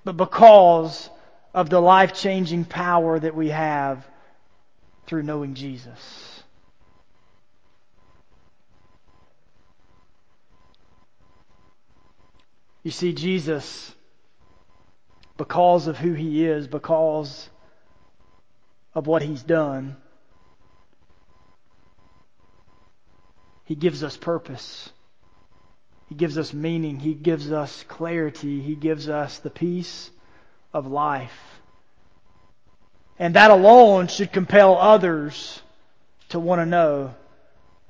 but 0.03 0.17
because 0.17 1.07
of 1.53 1.69
the 1.69 1.79
life 1.79 2.13
changing 2.13 2.65
power 2.65 3.19
that 3.19 3.35
we 3.35 3.49
have 3.49 4.07
through 5.05 5.21
knowing 5.21 5.53
Jesus? 5.53 6.36
You 12.87 12.91
see, 12.91 13.11
Jesus, 13.11 13.93
because 15.35 15.87
of 15.87 15.97
who 15.97 16.13
he 16.13 16.45
is, 16.45 16.69
because 16.69 17.49
of 18.95 19.07
what 19.07 19.21
he's 19.21 19.43
done, 19.43 19.97
He 23.65 23.75
gives 23.75 24.05
us 24.05 24.15
purpose. 24.15 24.89
He 26.07 26.15
gives 26.15 26.37
us 26.37 26.53
meaning. 26.53 26.97
He 26.97 27.13
gives 27.13 27.51
us 27.51 27.83
clarity. 27.89 28.61
He 28.61 28.75
gives 28.75 29.09
us 29.09 29.39
the 29.39 29.49
peace 29.49 30.09
of 30.73 30.87
life. 30.87 31.59
And 33.19 33.35
that 33.35 33.51
alone 33.51 34.07
should 34.07 34.31
compel 34.31 34.77
others 34.77 35.61
to 36.29 36.39
want 36.39 36.61
to 36.61 36.65
know 36.65 37.13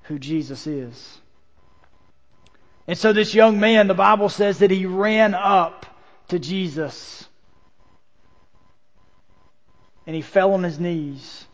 who 0.06 0.18
Jesus 0.18 0.66
is. 0.66 1.20
And 2.88 2.98
so 2.98 3.12
this 3.12 3.36
young 3.36 3.60
man, 3.60 3.88
the 3.88 3.94
Bible 3.94 4.30
says 4.30 4.60
that 4.60 4.72
he 4.72 4.86
ran 4.86 5.34
up 5.34 5.86
to 6.30 6.40
Jesus. 6.40 7.28
And 10.06 10.16
he 10.16 10.22
fell 10.22 10.54
on 10.54 10.64
his 10.64 10.80
knees. 10.80 11.46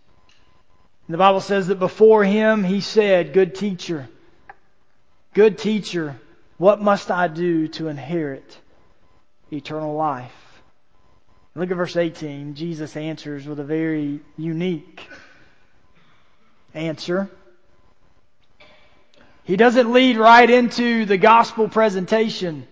And 1.08 1.14
the 1.14 1.18
Bible 1.18 1.42
says 1.42 1.68
that 1.68 1.80
before 1.80 2.24
him 2.24 2.64
he 2.64 2.82
said, 2.82 3.34
Good 3.34 3.56
teacher, 3.56 4.08
good 5.34 5.58
teacher, 5.58 6.20
what 6.58 6.82
must 6.82 7.10
I 7.10 7.28
do 7.28 7.68
to 7.70 7.88
inherit 7.88 8.58
eternal 9.52 9.96
life? 9.96 10.32
Look 11.56 11.70
at 11.70 11.78
verse 11.78 11.98
18. 11.98 12.56
Jesus 12.56 12.96
answers 12.96 13.46
with 13.46 13.60
a 13.60 13.64
very 13.64 14.22
unique 14.38 15.08
answer. 16.74 17.30
He 19.44 19.58
doesn't 19.58 19.92
lead 19.92 20.18
right 20.18 20.50
into 20.50 21.06
the 21.06 21.18
gospel 21.18 21.68
presentation. 21.68 22.68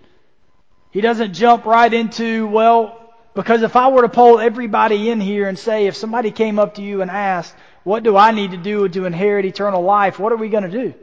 He 0.91 1.01
doesn't 1.01 1.33
jump 1.33 1.65
right 1.65 1.93
into, 1.93 2.47
well, 2.47 3.13
because 3.33 3.61
if 3.61 3.75
I 3.75 3.89
were 3.89 4.01
to 4.01 4.09
poll 4.09 4.39
everybody 4.39 5.09
in 5.09 5.21
here 5.21 5.47
and 5.47 5.57
say, 5.57 5.87
if 5.87 5.95
somebody 5.95 6.31
came 6.31 6.59
up 6.59 6.75
to 6.75 6.81
you 6.81 7.01
and 7.01 7.11
asked, 7.11 7.55
what 7.83 8.03
do 8.03 8.15
I 8.15 8.31
need 8.31 8.51
to 8.51 8.57
do 8.57 8.87
to 8.87 9.05
inherit 9.05 9.45
eternal 9.45 9.81
life? 9.81 10.19
What 10.19 10.31
are 10.31 10.37
we 10.37 10.49
going 10.49 10.63
to 10.63 10.69
do? 10.69 10.93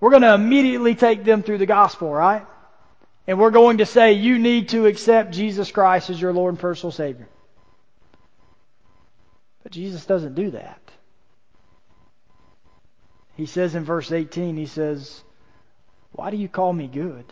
We're 0.00 0.10
going 0.10 0.22
to 0.22 0.34
immediately 0.34 0.94
take 0.94 1.24
them 1.24 1.42
through 1.42 1.58
the 1.58 1.66
gospel, 1.66 2.12
right? 2.12 2.46
And 3.26 3.38
we're 3.38 3.50
going 3.50 3.78
to 3.78 3.86
say, 3.86 4.12
you 4.12 4.38
need 4.38 4.70
to 4.70 4.86
accept 4.86 5.32
Jesus 5.32 5.70
Christ 5.70 6.10
as 6.10 6.20
your 6.20 6.32
Lord 6.32 6.52
and 6.52 6.58
personal 6.60 6.92
Savior. 6.92 7.28
But 9.62 9.72
Jesus 9.72 10.04
doesn't 10.04 10.34
do 10.34 10.50
that. 10.50 10.80
He 13.36 13.46
says 13.46 13.74
in 13.74 13.84
verse 13.84 14.12
18, 14.12 14.56
he 14.56 14.66
says, 14.66 15.22
Why 16.12 16.30
do 16.30 16.36
you 16.36 16.48
call 16.48 16.72
me 16.72 16.86
good? 16.86 17.24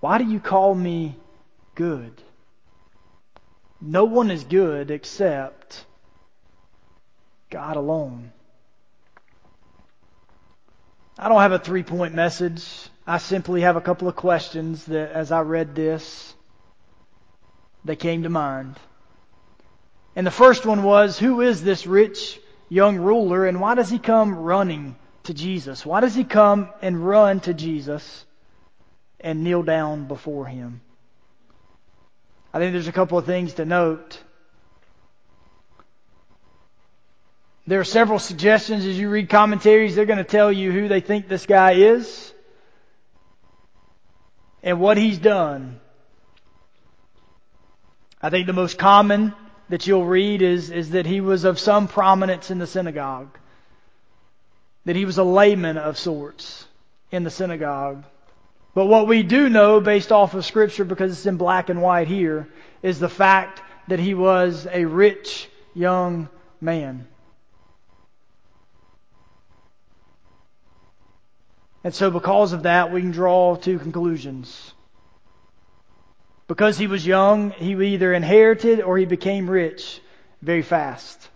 Why 0.00 0.18
do 0.18 0.24
you 0.24 0.38
call 0.38 0.74
me 0.74 1.16
good? 1.74 2.22
No 3.80 4.04
one 4.04 4.30
is 4.30 4.44
good 4.44 4.90
except 4.90 5.84
God 7.50 7.76
alone. 7.76 8.32
I 11.18 11.28
don't 11.28 11.40
have 11.40 11.52
a 11.52 11.58
three 11.58 11.82
point 11.82 12.14
message. 12.14 12.64
I 13.06 13.18
simply 13.18 13.62
have 13.62 13.76
a 13.76 13.80
couple 13.80 14.06
of 14.06 14.16
questions 14.16 14.84
that, 14.86 15.12
as 15.12 15.32
I 15.32 15.40
read 15.40 15.74
this, 15.74 16.34
they 17.84 17.96
came 17.96 18.24
to 18.24 18.28
mind. 18.28 18.76
And 20.14 20.26
the 20.26 20.30
first 20.30 20.66
one 20.66 20.82
was 20.82 21.18
Who 21.18 21.40
is 21.40 21.62
this 21.62 21.86
rich 21.86 22.38
young 22.68 22.96
ruler, 22.98 23.46
and 23.46 23.60
why 23.60 23.74
does 23.74 23.90
he 23.90 23.98
come 23.98 24.34
running 24.34 24.96
to 25.24 25.34
Jesus? 25.34 25.84
Why 25.84 26.00
does 26.00 26.14
he 26.14 26.24
come 26.24 26.70
and 26.82 27.06
run 27.06 27.40
to 27.40 27.54
Jesus 27.54 28.24
and 29.20 29.44
kneel 29.44 29.62
down 29.62 30.06
before 30.06 30.46
him? 30.46 30.80
I 32.52 32.58
think 32.58 32.72
there's 32.72 32.88
a 32.88 32.92
couple 32.92 33.18
of 33.18 33.26
things 33.26 33.54
to 33.54 33.64
note. 33.64 34.22
There 37.66 37.80
are 37.80 37.84
several 37.84 38.18
suggestions 38.18 38.84
as 38.84 38.98
you 38.98 39.10
read 39.10 39.28
commentaries. 39.28 39.96
They're 39.96 40.06
going 40.06 40.18
to 40.18 40.24
tell 40.24 40.52
you 40.52 40.70
who 40.70 40.88
they 40.88 41.00
think 41.00 41.28
this 41.28 41.46
guy 41.46 41.72
is 41.72 42.32
and 44.62 44.80
what 44.80 44.96
he's 44.96 45.18
done. 45.18 45.80
I 48.22 48.30
think 48.30 48.46
the 48.46 48.52
most 48.52 48.78
common 48.78 49.34
that 49.68 49.86
you'll 49.86 50.04
read 50.04 50.42
is, 50.42 50.70
is 50.70 50.90
that 50.90 51.06
he 51.06 51.20
was 51.20 51.44
of 51.44 51.58
some 51.58 51.88
prominence 51.88 52.50
in 52.50 52.58
the 52.58 52.66
synagogue, 52.66 53.36
that 54.84 54.96
he 54.96 55.04
was 55.04 55.18
a 55.18 55.24
layman 55.24 55.76
of 55.76 55.98
sorts 55.98 56.66
in 57.10 57.24
the 57.24 57.30
synagogue. 57.30 58.04
But 58.74 58.86
what 58.86 59.08
we 59.08 59.22
do 59.22 59.48
know 59.48 59.80
based 59.80 60.12
off 60.12 60.34
of 60.34 60.44
Scripture, 60.44 60.84
because 60.84 61.12
it's 61.12 61.26
in 61.26 61.36
black 61.36 61.70
and 61.70 61.80
white 61.82 62.08
here, 62.08 62.48
is 62.82 62.98
the 62.98 63.08
fact 63.08 63.62
that 63.88 63.98
he 63.98 64.14
was 64.14 64.66
a 64.70 64.84
rich 64.84 65.48
young 65.74 66.28
man. 66.60 67.06
And 71.82 71.94
so, 71.94 72.10
because 72.10 72.52
of 72.52 72.64
that, 72.64 72.92
we 72.92 73.00
can 73.00 73.12
draw 73.12 73.54
two 73.56 73.78
conclusions. 73.78 74.72
Because 76.48 76.78
he 76.78 76.86
was 76.86 77.04
young, 77.04 77.50
he 77.50 77.72
either 77.72 78.12
inherited 78.12 78.80
or 78.80 78.96
he 78.96 79.04
became 79.04 79.50
rich 79.50 80.00
very 80.42 80.62
fast. 80.62 81.28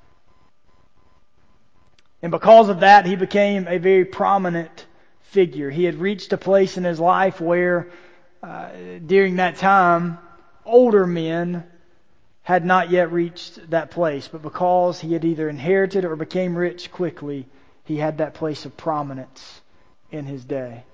And 2.23 2.31
because 2.31 2.69
of 2.69 2.81
that, 2.81 3.07
he 3.07 3.17
became 3.17 3.67
a 3.67 3.79
very 3.79 4.05
prominent 4.05 4.87
figure. 5.23 5.71
He 5.71 5.85
had 5.85 5.97
reached 5.97 6.33
a 6.33 6.37
place 6.37 6.77
in 6.77 6.85
his 6.85 7.01
life 7.01 7.41
where, 7.41 7.89
uh, 8.43 8.69
during 9.05 9.37
that 9.37 9.57
time, 9.57 10.19
older 10.65 11.07
men 11.07 11.65
had 12.43 12.65
not 12.65 12.91
yet 12.91 13.13
reached 13.13 13.71
that 13.71 13.91
place. 13.91 14.29
But 14.29 14.43
because 14.43 15.01
he 15.01 15.13
had 15.13 15.25
either 15.25 15.49
inherited 15.49 16.05
or 16.05 16.15
became 16.15 16.57
rich 16.57 16.93
quickly, 16.93 17.47
he 17.85 17.97
had 17.97 18.19
that 18.19 18.35
place 18.35 18.65
of 18.65 18.77
prominence 18.77 19.61
in 20.11 20.27
his 20.27 20.45
day. 20.45 20.85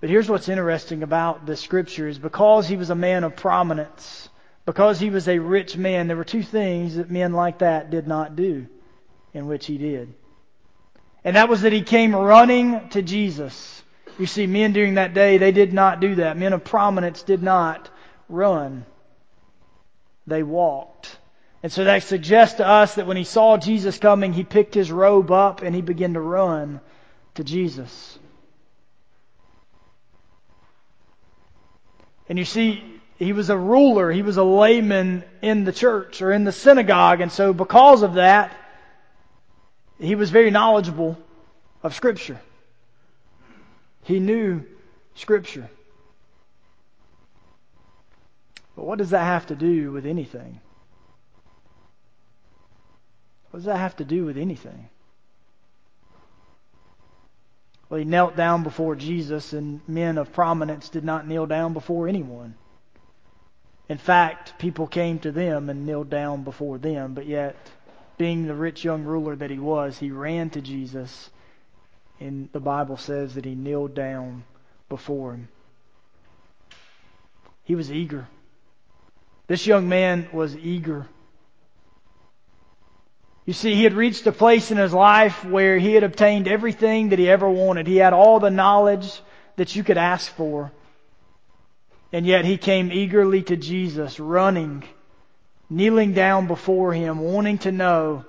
But 0.00 0.08
here's 0.08 0.28
what's 0.30 0.48
interesting 0.48 1.02
about 1.02 1.44
the 1.44 1.56
scripture 1.56 2.08
is 2.08 2.18
because 2.18 2.66
he 2.66 2.76
was 2.76 2.90
a 2.90 2.94
man 2.94 3.22
of 3.22 3.36
prominence, 3.36 4.28
because 4.64 4.98
he 4.98 5.10
was 5.10 5.28
a 5.28 5.38
rich 5.38 5.76
man, 5.76 6.06
there 6.06 6.16
were 6.16 6.24
two 6.24 6.42
things 6.42 6.96
that 6.96 7.10
men 7.10 7.32
like 7.32 7.58
that 7.58 7.90
did 7.90 8.08
not 8.08 8.34
do, 8.34 8.66
in 9.34 9.46
which 9.46 9.66
he 9.66 9.76
did. 9.76 10.14
And 11.22 11.36
that 11.36 11.50
was 11.50 11.62
that 11.62 11.72
he 11.72 11.82
came 11.82 12.16
running 12.16 12.88
to 12.90 13.02
Jesus. 13.02 13.82
You 14.18 14.26
see, 14.26 14.46
men 14.46 14.72
during 14.72 14.94
that 14.94 15.12
day, 15.12 15.36
they 15.36 15.52
did 15.52 15.74
not 15.74 16.00
do 16.00 16.14
that. 16.16 16.36
Men 16.36 16.54
of 16.54 16.64
prominence 16.64 17.22
did 17.22 17.42
not 17.42 17.90
run. 18.28 18.86
They 20.26 20.42
walked. 20.42 21.18
And 21.62 21.70
so 21.70 21.84
that 21.84 22.02
suggests 22.04 22.56
to 22.56 22.66
us 22.66 22.94
that 22.94 23.06
when 23.06 23.18
he 23.18 23.24
saw 23.24 23.58
Jesus 23.58 23.98
coming, 23.98 24.32
he 24.32 24.44
picked 24.44 24.74
his 24.74 24.90
robe 24.90 25.30
up 25.30 25.60
and 25.60 25.74
he 25.74 25.82
began 25.82 26.14
to 26.14 26.20
run 26.20 26.80
to 27.34 27.44
Jesus. 27.44 28.18
And 32.30 32.38
you 32.38 32.44
see, 32.44 32.84
he 33.18 33.32
was 33.32 33.50
a 33.50 33.58
ruler, 33.58 34.12
he 34.12 34.22
was 34.22 34.36
a 34.36 34.44
layman 34.44 35.24
in 35.42 35.64
the 35.64 35.72
church 35.72 36.22
or 36.22 36.30
in 36.30 36.44
the 36.44 36.52
synagogue, 36.52 37.20
and 37.20 37.30
so 37.30 37.52
because 37.52 38.02
of 38.02 38.14
that, 38.14 38.56
he 39.98 40.14
was 40.14 40.30
very 40.30 40.52
knowledgeable 40.52 41.18
of 41.82 41.92
Scripture. 41.92 42.40
He 44.04 44.20
knew 44.20 44.64
Scripture. 45.16 45.68
But 48.76 48.84
what 48.84 48.98
does 48.98 49.10
that 49.10 49.24
have 49.24 49.48
to 49.48 49.56
do 49.56 49.90
with 49.90 50.06
anything? 50.06 50.60
What 53.50 53.58
does 53.58 53.66
that 53.66 53.78
have 53.78 53.96
to 53.96 54.04
do 54.04 54.24
with 54.24 54.38
anything? 54.38 54.88
Well, 57.90 57.98
he 57.98 58.04
knelt 58.04 58.36
down 58.36 58.62
before 58.62 58.94
Jesus, 58.94 59.52
and 59.52 59.80
men 59.88 60.16
of 60.16 60.32
prominence 60.32 60.88
did 60.88 61.04
not 61.04 61.26
kneel 61.26 61.46
down 61.46 61.72
before 61.72 62.06
anyone. 62.06 62.54
In 63.88 63.98
fact, 63.98 64.56
people 64.58 64.86
came 64.86 65.18
to 65.18 65.32
them 65.32 65.68
and 65.68 65.84
kneeled 65.84 66.08
down 66.08 66.44
before 66.44 66.78
them, 66.78 67.14
but 67.14 67.26
yet, 67.26 67.56
being 68.16 68.46
the 68.46 68.54
rich 68.54 68.84
young 68.84 69.02
ruler 69.02 69.34
that 69.34 69.50
he 69.50 69.58
was, 69.58 69.98
he 69.98 70.12
ran 70.12 70.50
to 70.50 70.60
Jesus, 70.60 71.30
and 72.20 72.48
the 72.52 72.60
Bible 72.60 72.96
says 72.96 73.34
that 73.34 73.44
he 73.44 73.56
kneeled 73.56 73.94
down 73.94 74.44
before 74.88 75.32
him. 75.32 75.48
He 77.64 77.74
was 77.74 77.90
eager. 77.90 78.28
This 79.48 79.66
young 79.66 79.88
man 79.88 80.28
was 80.32 80.56
eager. 80.56 81.08
You 83.50 83.54
see, 83.54 83.74
he 83.74 83.82
had 83.82 83.94
reached 83.94 84.24
a 84.28 84.30
place 84.30 84.70
in 84.70 84.76
his 84.76 84.94
life 84.94 85.44
where 85.44 85.76
he 85.76 85.92
had 85.94 86.04
obtained 86.04 86.46
everything 86.46 87.08
that 87.08 87.18
he 87.18 87.28
ever 87.28 87.50
wanted. 87.50 87.88
He 87.88 87.96
had 87.96 88.12
all 88.12 88.38
the 88.38 88.48
knowledge 88.48 89.20
that 89.56 89.74
you 89.74 89.82
could 89.82 89.98
ask 89.98 90.32
for. 90.36 90.70
And 92.12 92.24
yet 92.24 92.44
he 92.44 92.58
came 92.58 92.92
eagerly 92.92 93.42
to 93.42 93.56
Jesus, 93.56 94.20
running, 94.20 94.84
kneeling 95.68 96.12
down 96.12 96.46
before 96.46 96.92
him, 96.92 97.18
wanting 97.18 97.58
to 97.66 97.72
know, 97.72 98.24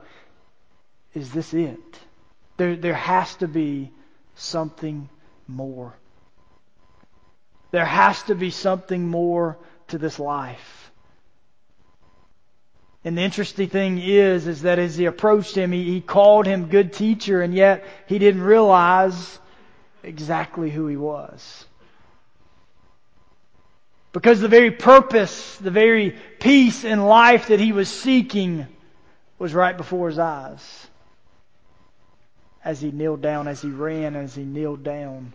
is 1.13 1.31
this 1.31 1.53
it? 1.53 1.99
There, 2.57 2.75
there 2.75 2.95
has 2.95 3.35
to 3.35 3.47
be 3.47 3.91
something 4.33 5.07
more. 5.47 5.93
There 7.69 7.86
has 7.86 8.23
to 8.23 8.34
be 8.34 8.49
something 8.49 9.07
more 9.07 9.60
to 9.89 9.99
this 9.99 10.17
life. 10.17 10.81
And 13.03 13.17
the 13.17 13.21
interesting 13.21 13.69
thing 13.69 13.97
is, 13.97 14.45
is 14.47 14.61
that 14.61 14.77
as 14.77 14.95
he 14.95 15.05
approached 15.05 15.55
him, 15.55 15.71
he, 15.71 15.83
he 15.85 16.01
called 16.01 16.45
him 16.45 16.67
good 16.67 16.93
teacher, 16.93 17.41
and 17.41 17.53
yet 17.53 17.83
he 18.07 18.19
didn't 18.19 18.43
realize 18.43 19.39
exactly 20.03 20.69
who 20.69 20.87
he 20.87 20.97
was. 20.97 21.65
Because 24.13 24.39
the 24.39 24.47
very 24.47 24.71
purpose, 24.71 25.57
the 25.57 25.71
very 25.71 26.15
peace 26.39 26.83
in 26.83 27.03
life 27.03 27.47
that 27.47 27.59
he 27.59 27.71
was 27.71 27.89
seeking 27.89 28.67
was 29.39 29.53
right 29.53 29.75
before 29.75 30.09
his 30.09 30.19
eyes. 30.19 30.87
As 32.63 32.81
he 32.81 32.91
kneeled 32.91 33.21
down, 33.21 33.47
as 33.47 33.61
he 33.61 33.69
ran, 33.69 34.15
as 34.15 34.35
he 34.35 34.43
kneeled 34.43 34.83
down 34.83 35.33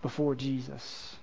before 0.00 0.34
Jesus. 0.34 1.17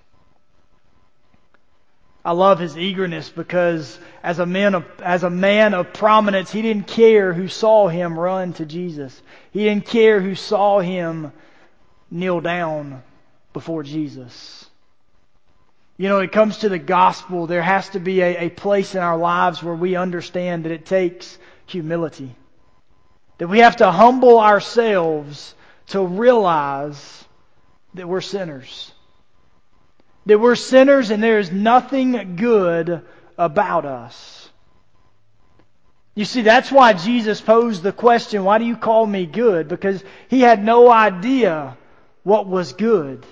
I 2.26 2.32
love 2.32 2.58
his 2.58 2.76
eagerness 2.76 3.28
because 3.28 4.00
as 4.20 4.40
a 4.40 4.46
man 4.46 4.74
of, 4.74 4.84
as 5.00 5.22
a 5.22 5.30
man 5.30 5.74
of 5.74 5.92
prominence, 5.92 6.50
he 6.50 6.60
didn't 6.60 6.88
care 6.88 7.32
who 7.32 7.46
saw 7.46 7.86
him 7.86 8.18
run 8.18 8.52
to 8.54 8.66
Jesus. 8.66 9.22
He 9.52 9.62
didn't 9.62 9.86
care 9.86 10.20
who 10.20 10.34
saw 10.34 10.80
him 10.80 11.30
kneel 12.10 12.40
down 12.40 13.04
before 13.52 13.84
Jesus. 13.84 14.68
You 15.98 16.08
know, 16.08 16.18
it 16.18 16.32
comes 16.32 16.58
to 16.58 16.68
the 16.68 16.80
gospel, 16.80 17.46
there 17.46 17.62
has 17.62 17.90
to 17.90 18.00
be 18.00 18.20
a, 18.22 18.46
a 18.46 18.50
place 18.50 18.96
in 18.96 19.02
our 19.02 19.16
lives 19.16 19.62
where 19.62 19.76
we 19.76 19.94
understand 19.94 20.64
that 20.64 20.72
it 20.72 20.84
takes 20.84 21.38
humility. 21.66 22.34
That 23.38 23.46
we 23.46 23.60
have 23.60 23.76
to 23.76 23.92
humble 23.92 24.40
ourselves 24.40 25.54
to 25.90 26.04
realize 26.04 27.24
that 27.94 28.08
we're 28.08 28.20
sinners 28.20 28.90
that 30.26 30.38
we're 30.38 30.56
sinners 30.56 31.10
and 31.10 31.22
there 31.22 31.38
is 31.38 31.50
nothing 31.50 32.36
good 32.36 33.02
about 33.38 33.86
us. 33.86 34.48
You 36.14 36.24
see, 36.24 36.42
that's 36.42 36.72
why 36.72 36.94
Jesus 36.94 37.40
posed 37.40 37.82
the 37.82 37.92
question, 37.92 38.44
why 38.44 38.58
do 38.58 38.64
you 38.64 38.76
call 38.76 39.06
me 39.06 39.26
good? 39.26 39.68
Because 39.68 40.02
he 40.28 40.40
had 40.40 40.64
no 40.64 40.90
idea 40.90 41.76
what 42.22 42.46
was 42.46 42.72
good. 42.72 43.24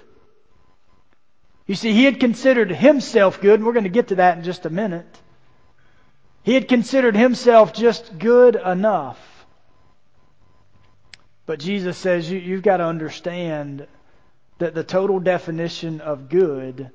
You 1.66 1.74
see, 1.74 1.92
he 1.92 2.04
had 2.04 2.20
considered 2.20 2.70
himself 2.70 3.40
good, 3.40 3.54
and 3.54 3.64
we're 3.64 3.72
going 3.72 3.85
to 3.85 3.90
get 3.90 4.09
to 4.09 4.16
that 4.16 4.37
in 4.37 4.44
just 4.44 4.66
a 4.66 4.70
minute. 4.70 5.07
He 6.42 6.52
had 6.52 6.68
considered 6.68 7.16
himself 7.16 7.72
just 7.72 8.18
good 8.18 8.54
enough. 8.54 9.18
But 11.46 11.59
Jesus 11.59 11.96
says 11.96 12.30
you, 12.30 12.54
have 12.54 12.62
got 12.62 12.76
to 12.78 12.85
understand 12.85 13.87
that 14.58 14.74
the 14.74 14.84
total 14.84 15.20
definition 15.20 16.00
of 16.00 16.28
good, 16.28 16.90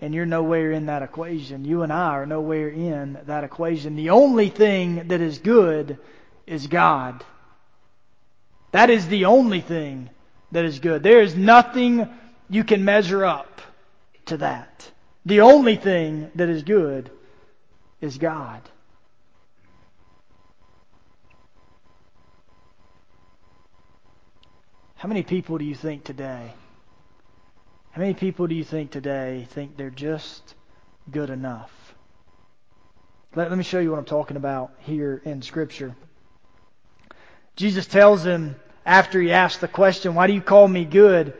and 0.00 0.14
you're 0.14 0.26
nowhere 0.26 0.72
in 0.72 0.86
that 0.86 1.02
equation. 1.02 1.64
You 1.64 1.82
and 1.82 1.92
I 1.92 2.08
are 2.10 2.26
nowhere 2.26 2.68
in 2.68 3.18
that 3.26 3.44
equation. 3.44 3.96
The 3.96 4.10
only 4.10 4.48
thing 4.48 5.08
that 5.08 5.20
is 5.20 5.38
good 5.38 5.98
is 6.46 6.66
God. 6.66 7.24
That 8.72 8.90
is 8.90 9.08
the 9.08 9.26
only 9.26 9.60
thing 9.60 10.10
that 10.52 10.64
is 10.64 10.80
good. 10.80 11.02
There 11.02 11.22
is 11.22 11.34
nothing 11.34 12.08
you 12.50 12.64
can 12.64 12.84
measure 12.84 13.24
up 13.24 13.60
to 14.26 14.36
that. 14.38 14.90
The 15.24 15.40
only 15.40 15.76
thing 15.76 16.30
that 16.34 16.48
is 16.48 16.62
good 16.62 17.10
is 18.00 18.18
God. 18.18 18.60
How 24.96 25.08
many 25.08 25.22
people 25.22 25.58
do 25.58 25.64
you 25.64 25.74
think 25.74 26.04
today? 26.04 26.52
How 27.96 28.02
many 28.02 28.12
people 28.12 28.46
do 28.46 28.54
you 28.54 28.62
think 28.62 28.90
today 28.90 29.48
think 29.52 29.78
they're 29.78 29.88
just 29.88 30.54
good 31.10 31.30
enough? 31.30 31.72
Let, 33.34 33.48
let 33.48 33.56
me 33.56 33.64
show 33.64 33.78
you 33.78 33.90
what 33.90 33.98
I'm 33.98 34.04
talking 34.04 34.36
about 34.36 34.70
here 34.80 35.22
in 35.24 35.40
Scripture. 35.40 35.96
Jesus 37.56 37.86
tells 37.86 38.22
him 38.22 38.56
after 38.84 39.18
he 39.18 39.32
asks 39.32 39.62
the 39.62 39.66
question, 39.66 40.14
Why 40.14 40.26
do 40.26 40.34
you 40.34 40.42
call 40.42 40.68
me 40.68 40.84
good? 40.84 41.32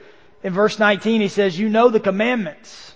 In 0.43 0.55
verse 0.55 0.79
19, 0.79 1.21
he 1.21 1.29
says, 1.29 1.59
You 1.59 1.69
know 1.69 1.91
the 1.91 2.01
commandments. 2.01 2.95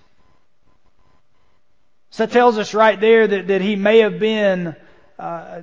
So 2.09 2.25
that 2.25 2.33
tells 2.33 2.57
us 2.57 2.73
right 2.73 2.99
there 2.99 3.27
that, 3.27 3.49
that 3.49 3.61
he 3.61 3.77
may 3.77 3.99
have 3.99 4.19
been 4.19 4.75
uh, 5.19 5.61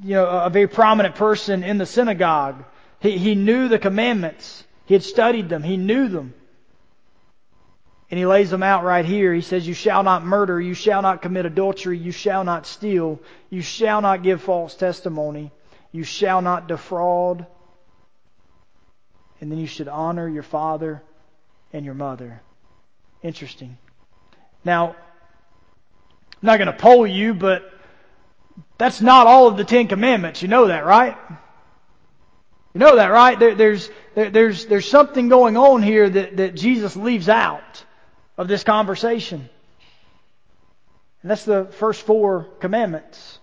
you 0.00 0.14
know, 0.14 0.28
a 0.28 0.50
very 0.50 0.68
prominent 0.68 1.16
person 1.16 1.64
in 1.64 1.78
the 1.78 1.86
synagogue. 1.86 2.62
He, 3.00 3.18
he 3.18 3.34
knew 3.34 3.66
the 3.66 3.80
commandments. 3.80 4.62
He 4.86 4.94
had 4.94 5.02
studied 5.02 5.48
them. 5.48 5.64
He 5.64 5.76
knew 5.76 6.06
them. 6.06 6.34
And 8.10 8.18
he 8.18 8.26
lays 8.26 8.50
them 8.50 8.64
out 8.64 8.82
right 8.82 9.04
here. 9.04 9.32
He 9.32 9.40
says, 9.40 9.66
You 9.66 9.74
shall 9.74 10.02
not 10.02 10.24
murder, 10.24 10.60
you 10.60 10.74
shall 10.74 11.00
not 11.00 11.22
commit 11.22 11.46
adultery, 11.46 11.96
you 11.96 12.10
shall 12.10 12.42
not 12.42 12.66
steal, 12.66 13.20
you 13.50 13.62
shall 13.62 14.00
not 14.00 14.22
give 14.22 14.42
false 14.42 14.74
testimony, 14.74 15.52
you 15.92 16.02
shall 16.02 16.42
not 16.42 16.66
defraud. 16.66 17.46
And 19.40 19.50
then 19.50 19.58
you 19.58 19.66
should 19.66 19.88
honor 19.88 20.28
your 20.28 20.42
father 20.42 21.02
and 21.72 21.84
your 21.84 21.94
mother. 21.94 22.42
Interesting. 23.22 23.78
Now, 24.64 24.88
I'm 24.88 26.46
not 26.46 26.58
going 26.58 26.66
to 26.66 26.76
poll 26.76 27.06
you, 27.06 27.32
but 27.32 27.72
that's 28.76 29.00
not 29.00 29.26
all 29.26 29.46
of 29.46 29.56
the 29.56 29.64
Ten 29.64 29.86
Commandments. 29.86 30.42
You 30.42 30.48
know 30.48 30.66
that, 30.66 30.84
right? 30.84 31.16
You 32.74 32.80
know 32.80 32.96
that, 32.96 33.06
right? 33.06 33.38
There, 33.38 33.54
there's, 33.54 33.88
there, 34.14 34.30
there's, 34.30 34.66
there's 34.66 34.88
something 34.88 35.28
going 35.28 35.56
on 35.56 35.82
here 35.82 36.10
that, 36.10 36.36
that 36.36 36.54
Jesus 36.54 36.96
leaves 36.96 37.28
out 37.28 37.84
of 38.40 38.48
this 38.48 38.64
conversation. 38.64 39.50
And 41.20 41.30
that's 41.30 41.44
the 41.44 41.66
first 41.66 42.00
four 42.00 42.44
commandments. 42.58 43.38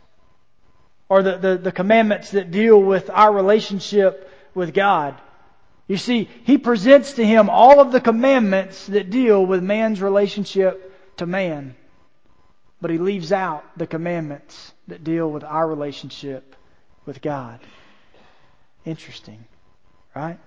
Or 1.07 1.21
the, 1.21 1.37
the, 1.37 1.57
the 1.57 1.71
commandments 1.71 2.31
that 2.31 2.49
deal 2.49 2.81
with 2.81 3.11
our 3.11 3.31
relationship 3.31 4.27
with 4.55 4.73
God. 4.73 5.13
You 5.87 5.97
see, 5.97 6.27
he 6.45 6.57
presents 6.57 7.13
to 7.13 7.25
him 7.25 7.47
all 7.47 7.79
of 7.79 7.91
the 7.91 8.01
commandments 8.01 8.87
that 8.87 9.11
deal 9.11 9.45
with 9.45 9.61
man's 9.61 10.01
relationship 10.01 10.91
to 11.17 11.27
man. 11.27 11.75
But 12.81 12.89
he 12.89 12.97
leaves 12.97 13.31
out 13.31 13.63
the 13.77 13.85
commandments 13.85 14.73
that 14.87 15.03
deal 15.03 15.29
with 15.29 15.43
our 15.43 15.67
relationship 15.67 16.55
with 17.05 17.21
God. 17.21 17.59
Interesting, 18.83 19.45
right? 20.15 20.39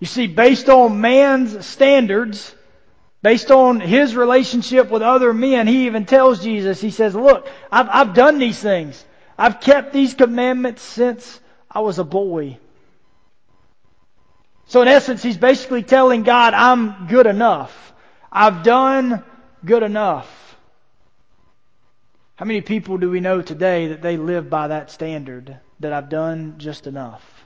You 0.00 0.06
see, 0.06 0.26
based 0.26 0.68
on 0.68 1.00
man's 1.00 1.64
standards, 1.64 2.54
based 3.22 3.50
on 3.50 3.80
his 3.80 4.16
relationship 4.16 4.90
with 4.90 5.02
other 5.02 5.32
men, 5.32 5.66
he 5.66 5.86
even 5.86 6.06
tells 6.06 6.42
Jesus, 6.42 6.80
he 6.80 6.90
says, 6.90 7.14
Look, 7.14 7.46
I've, 7.70 7.88
I've 7.90 8.14
done 8.14 8.38
these 8.38 8.58
things. 8.58 9.04
I've 9.38 9.60
kept 9.60 9.92
these 9.92 10.14
commandments 10.14 10.82
since 10.82 11.38
I 11.70 11.80
was 11.80 11.98
a 11.98 12.04
boy. 12.04 12.58
So 14.66 14.82
in 14.82 14.88
essence, 14.88 15.22
he's 15.22 15.36
basically 15.36 15.82
telling 15.82 16.22
God, 16.22 16.54
I'm 16.54 17.06
good 17.06 17.26
enough. 17.26 17.92
I've 18.32 18.62
done 18.62 19.22
good 19.64 19.82
enough. 19.82 20.28
How 22.36 22.46
many 22.46 22.62
people 22.62 22.96
do 22.96 23.10
we 23.10 23.20
know 23.20 23.42
today 23.42 23.88
that 23.88 24.00
they 24.00 24.16
live 24.16 24.48
by 24.48 24.68
that 24.68 24.90
standard? 24.90 25.58
That 25.80 25.92
I've 25.92 26.08
done 26.08 26.54
just 26.58 26.86
enough. 26.86 27.39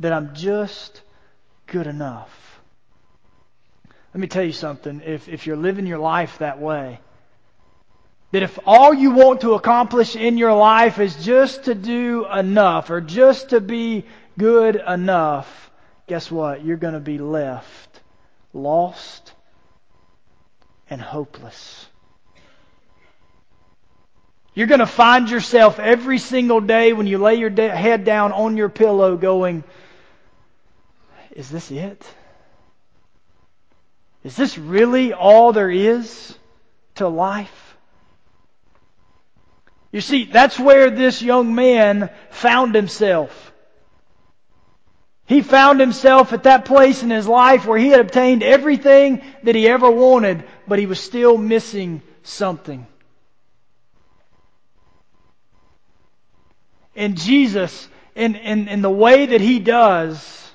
That 0.00 0.12
I'm 0.12 0.34
just 0.34 1.02
good 1.66 1.86
enough. 1.86 2.60
Let 4.12 4.20
me 4.20 4.26
tell 4.26 4.42
you 4.42 4.52
something. 4.52 5.02
If, 5.04 5.28
if 5.28 5.46
you're 5.46 5.56
living 5.56 5.86
your 5.86 5.98
life 5.98 6.38
that 6.38 6.60
way, 6.60 6.98
that 8.32 8.42
if 8.42 8.58
all 8.66 8.92
you 8.92 9.12
want 9.12 9.42
to 9.42 9.54
accomplish 9.54 10.16
in 10.16 10.36
your 10.36 10.54
life 10.54 10.98
is 10.98 11.24
just 11.24 11.64
to 11.64 11.74
do 11.74 12.26
enough 12.26 12.90
or 12.90 13.00
just 13.00 13.50
to 13.50 13.60
be 13.60 14.04
good 14.36 14.76
enough, 14.76 15.70
guess 16.08 16.30
what? 16.30 16.64
You're 16.64 16.76
going 16.76 16.94
to 16.94 17.00
be 17.00 17.18
left 17.18 17.90
lost 18.52 19.32
and 20.88 21.00
hopeless. 21.00 21.86
You're 24.54 24.66
going 24.66 24.80
to 24.80 24.86
find 24.86 25.30
yourself 25.30 25.78
every 25.78 26.18
single 26.18 26.60
day 26.60 26.92
when 26.92 27.06
you 27.06 27.18
lay 27.18 27.36
your 27.36 27.50
head 27.50 28.04
down 28.04 28.32
on 28.32 28.56
your 28.56 28.68
pillow 28.68 29.16
going, 29.16 29.62
Is 31.32 31.50
this 31.50 31.70
it? 31.70 32.04
Is 34.24 34.36
this 34.36 34.58
really 34.58 35.12
all 35.12 35.52
there 35.52 35.70
is 35.70 36.36
to 36.96 37.08
life? 37.08 37.76
You 39.92 40.00
see, 40.00 40.24
that's 40.24 40.58
where 40.58 40.90
this 40.90 41.22
young 41.22 41.54
man 41.54 42.10
found 42.30 42.74
himself. 42.74 43.52
He 45.26 45.42
found 45.42 45.80
himself 45.80 46.32
at 46.32 46.42
that 46.42 46.64
place 46.64 47.02
in 47.02 47.10
his 47.10 47.26
life 47.26 47.64
where 47.64 47.78
he 47.78 47.88
had 47.88 48.00
obtained 48.00 48.42
everything 48.42 49.22
that 49.44 49.54
he 49.54 49.68
ever 49.68 49.90
wanted, 49.90 50.44
but 50.66 50.78
he 50.78 50.86
was 50.86 51.00
still 51.00 51.38
missing 51.38 52.02
something. 52.22 52.86
And 56.96 57.16
Jesus, 57.16 57.88
in, 58.14 58.34
in, 58.34 58.68
in 58.68 58.82
the 58.82 58.90
way 58.90 59.26
that 59.26 59.40
he 59.40 59.60
does, 59.60 60.49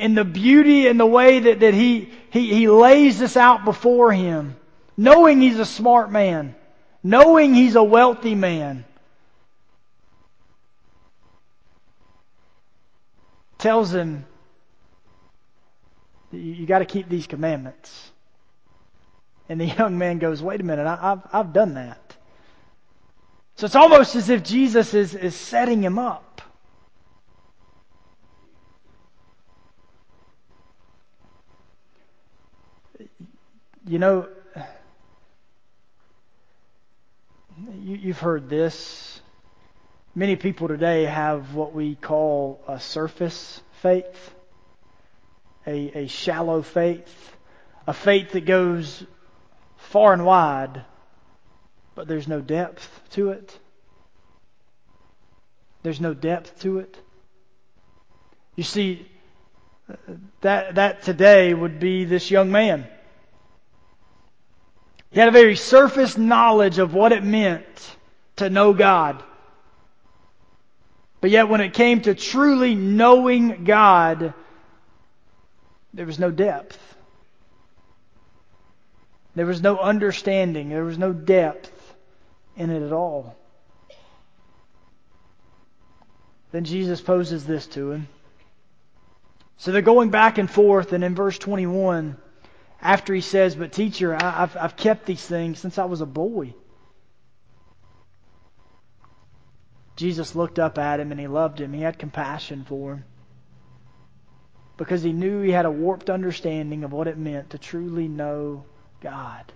in 0.00 0.14
the 0.14 0.24
beauty 0.24 0.86
and 0.86 0.98
the 0.98 1.06
way 1.06 1.38
that, 1.38 1.60
that 1.60 1.74
he, 1.74 2.10
he, 2.30 2.52
he 2.54 2.68
lays 2.68 3.18
this 3.18 3.36
out 3.36 3.64
before 3.64 4.12
him, 4.12 4.56
knowing 4.96 5.40
he's 5.40 5.58
a 5.58 5.66
smart 5.66 6.10
man 6.10 6.54
knowing 7.02 7.54
he's 7.54 7.76
a 7.76 7.82
wealthy 7.82 8.34
man, 8.34 8.84
tells 13.58 13.92
him, 13.92 14.26
You 16.32 16.66
got 16.66 16.80
to 16.80 16.84
keep 16.84 17.08
these 17.08 17.26
commandments. 17.26 18.10
And 19.48 19.60
the 19.60 19.66
young 19.78 19.98
man 19.98 20.18
goes, 20.18 20.42
Wait 20.42 20.60
a 20.60 20.64
minute, 20.64 20.86
I, 20.86 20.96
have 20.96 21.28
I've 21.32 21.52
done 21.52 21.74
that. 21.74 22.16
So 23.56 23.66
it's 23.66 23.76
almost 23.76 24.16
as 24.16 24.30
if 24.30 24.42
Jesus 24.42 24.94
is, 24.94 25.14
is 25.14 25.34
setting 25.34 25.82
him 25.82 25.98
up. 25.98 26.29
You 33.86 33.98
know, 33.98 34.28
you, 37.78 38.12
have 38.12 38.20
heard 38.20 38.48
this. 38.48 39.20
Many 40.14 40.36
people 40.36 40.68
today 40.68 41.04
have 41.04 41.54
what 41.54 41.72
we 41.72 41.94
call 41.94 42.60
a 42.66 42.80
surface 42.80 43.60
faith, 43.80 44.34
a, 45.66 46.02
a 46.02 46.06
shallow 46.08 46.62
faith, 46.62 47.36
a 47.86 47.92
faith 47.92 48.32
that 48.32 48.44
goes 48.44 49.04
far 49.76 50.12
and 50.12 50.24
wide, 50.24 50.84
but 51.94 52.06
there's 52.08 52.28
no 52.28 52.40
depth 52.40 53.00
to 53.10 53.30
it. 53.30 53.58
There's 55.82 56.00
no 56.00 56.14
depth 56.14 56.60
to 56.60 56.78
it. 56.80 56.96
You 58.56 58.64
see, 58.64 59.09
that, 60.40 60.74
that 60.76 61.02
today 61.02 61.52
would 61.54 61.80
be 61.80 62.04
this 62.04 62.30
young 62.30 62.50
man. 62.50 62.86
He 65.10 65.18
had 65.18 65.28
a 65.28 65.32
very 65.32 65.56
surface 65.56 66.16
knowledge 66.16 66.78
of 66.78 66.94
what 66.94 67.12
it 67.12 67.24
meant 67.24 67.96
to 68.36 68.48
know 68.48 68.72
God. 68.72 69.22
But 71.20 71.30
yet, 71.30 71.48
when 71.48 71.60
it 71.60 71.74
came 71.74 72.00
to 72.02 72.14
truly 72.14 72.74
knowing 72.74 73.64
God, 73.64 74.32
there 75.92 76.06
was 76.06 76.18
no 76.18 76.30
depth. 76.30 76.78
There 79.34 79.46
was 79.46 79.60
no 79.60 79.78
understanding. 79.78 80.70
There 80.70 80.84
was 80.84 80.98
no 80.98 81.12
depth 81.12 81.94
in 82.56 82.70
it 82.70 82.82
at 82.82 82.92
all. 82.92 83.36
Then 86.52 86.64
Jesus 86.64 87.00
poses 87.00 87.46
this 87.46 87.66
to 87.68 87.92
him. 87.92 88.08
So 89.60 89.72
they're 89.72 89.82
going 89.82 90.08
back 90.08 90.38
and 90.38 90.50
forth, 90.50 90.94
and 90.94 91.04
in 91.04 91.14
verse 91.14 91.38
21, 91.38 92.16
after 92.80 93.12
he 93.12 93.20
says, 93.20 93.54
But 93.54 93.72
teacher, 93.72 94.14
I, 94.14 94.30
have 94.30 94.56
I've 94.56 94.74
kept 94.74 95.04
these 95.04 95.22
things 95.22 95.58
since 95.58 95.76
I 95.76 95.84
was 95.84 96.00
a 96.00 96.06
boy. 96.06 96.54
Jesus 99.96 100.34
looked 100.34 100.58
up 100.58 100.78
at 100.78 100.98
him 100.98 101.10
and 101.10 101.20
he 101.20 101.26
loved 101.26 101.60
him. 101.60 101.74
He 101.74 101.82
had 101.82 101.98
compassion 101.98 102.64
for 102.66 102.94
him. 102.94 103.04
Because 104.78 105.02
he 105.02 105.12
knew 105.12 105.42
he 105.42 105.50
had 105.50 105.66
a 105.66 105.70
warped 105.70 106.08
understanding 106.08 106.82
of 106.82 106.92
what 106.92 107.06
it 107.06 107.18
meant 107.18 107.50
to 107.50 107.58
truly 107.58 108.08
know 108.08 108.64
God. 109.02 109.52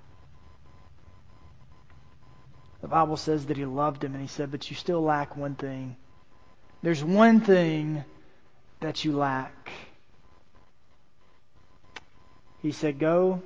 The 2.83 2.89
Bible 2.89 3.17
says 3.17 3.47
that 3.47 3.57
he 3.57 3.65
loved 3.65 4.05
him 4.05 4.13
and 4.13 4.21
he 4.21 4.29
said, 4.29 4.51
But 4.51 4.69
you 4.69 4.77
still 4.77 5.01
lack 5.01 5.35
one 5.35 5.55
thing. 5.55 5.97
There's 6.83 7.03
one 7.03 7.41
thing 7.41 8.05
that 8.81 9.03
you 9.03 9.17
lack. 9.17 9.71
He 12.65 12.73
said, 12.73 12.99
Go, 12.99 13.43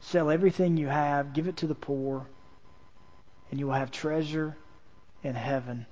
sell 0.00 0.28
everything 0.28 0.76
you 0.76 0.88
have, 0.88 1.32
give 1.32 1.46
it 1.46 1.58
to 1.58 1.68
the 1.68 1.76
poor, 1.76 2.26
and 3.52 3.60
you 3.60 3.68
will 3.68 3.74
have 3.74 3.92
treasure 3.92 4.56
in 5.22 5.36
heaven. 5.36 5.86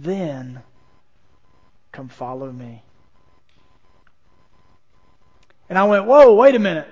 Then 0.00 0.60
come 1.92 2.08
follow 2.08 2.50
me. 2.50 2.82
And 5.68 5.78
I 5.78 5.84
went, 5.84 6.04
Whoa, 6.04 6.34
wait 6.34 6.56
a 6.56 6.58
minute. 6.58 6.88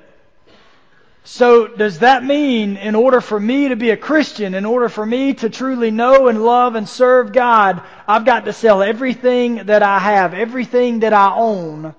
So, 1.25 1.67
does 1.67 1.99
that 1.99 2.23
mean 2.25 2.77
in 2.77 2.95
order 2.95 3.21
for 3.21 3.41
me 3.41 3.71
to 3.71 3.77
be 3.77 3.91
a 3.91 3.97
Christian, 3.97 4.55
in 4.55 4.65
order 4.65 4.89
for 4.89 5.05
me 5.05 5.35
to 5.35 5.51
truly 5.51 5.91
know 5.91 6.29
and 6.29 6.45
love 6.45 6.77
and 6.77 6.89
serve 6.89 7.33
God, 7.33 7.83
I've 8.07 8.25
got 8.25 8.45
to 8.45 8.53
sell 8.53 8.85
everything 8.85 9.67
that 9.67 9.83
I 9.83 9.99
have, 9.99 10.33
everything 10.33 11.01
that 11.01 11.13
I 11.13 11.35
own 11.35 11.93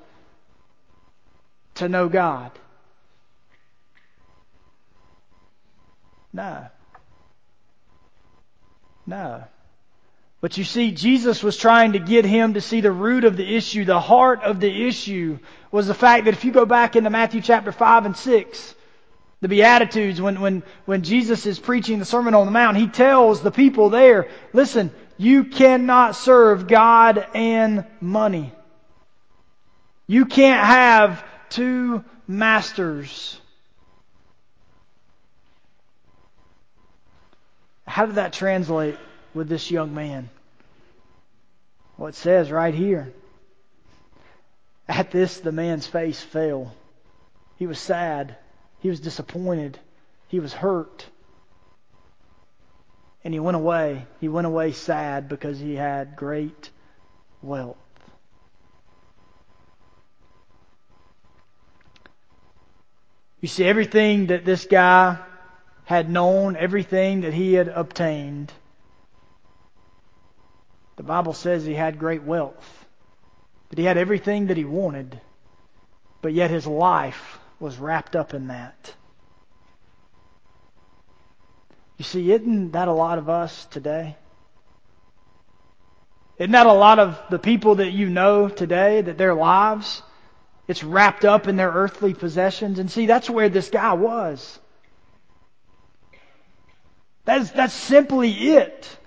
to 1.75 1.89
know 1.89 2.07
God? 2.07 2.51
No. 6.33 6.67
No. 9.05 9.43
But 10.39 10.57
you 10.57 10.63
see, 10.63 10.91
Jesus 10.91 11.43
was 11.43 11.55
trying 11.55 11.93
to 11.93 11.99
get 11.99 12.25
him 12.25 12.55
to 12.55 12.61
see 12.61 12.81
the 12.81 12.91
root 12.91 13.25
of 13.25 13.37
the 13.37 13.55
issue. 13.55 13.85
The 13.85 13.99
heart 13.99 14.41
of 14.41 14.59
the 14.59 14.87
issue 14.87 15.37
was 15.71 15.87
the 15.87 15.93
fact 15.93 16.25
that 16.25 16.33
if 16.33 16.45
you 16.45 16.51
go 16.51 16.65
back 16.65 16.95
into 16.95 17.09
Matthew 17.09 17.41
chapter 17.41 17.71
5 17.71 18.05
and 18.07 18.17
6, 18.17 18.75
The 19.41 19.47
Beatitudes, 19.47 20.21
when, 20.21 20.39
when, 20.41 20.63
when 20.85 21.03
Jesus 21.03 21.45
is 21.45 21.59
preaching 21.59 21.99
the 21.99 22.05
Sermon 22.05 22.33
on 22.33 22.45
the 22.45 22.51
Mount, 22.51 22.77
he 22.77 22.87
tells 22.87 23.41
the 23.41 23.51
people 23.51 23.89
there, 23.89 24.29
listen, 24.53 24.91
you 25.17 25.43
cannot 25.43 26.15
serve 26.15 26.67
God 26.67 27.25
and 27.35 27.85
money. 27.99 28.51
You 30.07 30.25
can't 30.25 30.65
have 30.65 31.23
two 31.49 32.03
masters. 32.27 33.40
How 37.87 38.05
did 38.05 38.15
that 38.15 38.33
translate 38.33 38.97
with 39.33 39.49
this 39.49 39.71
young 39.71 39.93
man? 39.93 40.29
Well, 41.97 42.07
it 42.07 42.15
says 42.15 42.51
right 42.51 42.73
here. 42.73 43.13
At 44.87 45.11
this, 45.11 45.39
the 45.39 45.51
man's 45.51 45.87
face 45.87 46.21
fell. 46.21 46.73
He 47.57 47.67
was 47.67 47.79
sad. 47.79 48.35
He 48.79 48.89
was 48.89 48.99
disappointed. 48.99 49.79
He 50.27 50.39
was 50.39 50.53
hurt. 50.53 51.05
And 53.23 53.33
he 53.33 53.39
went 53.39 53.55
away. 53.55 54.05
He 54.19 54.29
went 54.29 54.47
away 54.47 54.71
sad 54.71 55.29
because 55.29 55.59
he 55.59 55.75
had 55.75 56.15
great 56.15 56.71
wealth. 57.41 57.77
You 63.41 63.47
see, 63.47 63.63
everything 63.65 64.27
that 64.27 64.45
this 64.45 64.65
guy 64.65 65.17
had 65.85 66.09
known, 66.09 66.55
everything 66.55 67.21
that 67.21 67.33
he 67.33 67.53
had 67.53 67.67
obtained, 67.67 68.51
the 70.95 71.03
Bible 71.03 71.33
says 71.33 71.65
he 71.65 71.73
had 71.73 71.99
great 71.99 72.23
wealth. 72.23 72.85
That 73.69 73.79
he 73.79 73.85
had 73.85 73.97
everything 73.97 74.47
that 74.47 74.57
he 74.57 74.65
wanted, 74.65 75.19
but 76.21 76.33
yet 76.33 76.49
his 76.49 76.67
life 76.67 77.39
was 77.59 77.77
wrapped 77.77 78.15
up 78.15 78.33
in 78.33 78.47
that. 78.47 78.93
You 81.97 82.03
see, 82.03 82.31
isn't 82.31 82.71
that 82.71 82.87
a 82.87 82.93
lot 82.93 83.17
of 83.17 83.29
us 83.29 83.65
today? 83.65 84.15
Isn't 86.37 86.53
that 86.53 86.65
a 86.65 86.73
lot 86.73 86.97
of 86.97 87.21
the 87.29 87.37
people 87.37 87.75
that 87.75 87.91
you 87.91 88.09
know 88.09 88.49
today, 88.49 89.01
that 89.01 89.19
their 89.19 89.35
lives, 89.35 90.01
it's 90.67 90.83
wrapped 90.83 91.25
up 91.25 91.47
in 91.47 91.57
their 91.57 91.69
earthly 91.69 92.15
possessions? 92.15 92.79
And 92.79 92.89
see, 92.89 93.05
that's 93.05 93.29
where 93.29 93.49
this 93.49 93.69
guy 93.69 93.93
was. 93.93 94.59
That's, 97.25 97.51
that's 97.51 97.73
simply 97.73 98.31
it. 98.31 98.97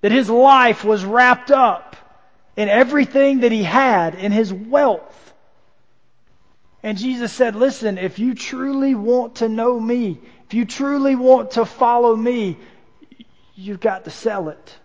That 0.00 0.12
his 0.12 0.28
life 0.28 0.84
was 0.84 1.04
wrapped 1.04 1.50
up 1.50 1.96
in 2.56 2.68
everything 2.68 3.40
that 3.40 3.52
he 3.52 3.62
had, 3.62 4.14
in 4.14 4.32
his 4.32 4.52
wealth. 4.52 5.34
And 6.82 6.98
Jesus 6.98 7.32
said, 7.32 7.56
Listen, 7.56 7.96
if 7.96 8.18
you 8.18 8.34
truly 8.34 8.94
want 8.94 9.36
to 9.36 9.48
know 9.48 9.80
me, 9.80 10.20
if 10.46 10.54
you 10.54 10.66
truly 10.66 11.16
want 11.16 11.52
to 11.52 11.64
follow 11.64 12.14
me, 12.14 12.58
you've 13.54 13.80
got 13.80 14.04
to 14.04 14.10
sell 14.10 14.50
it 14.50 14.76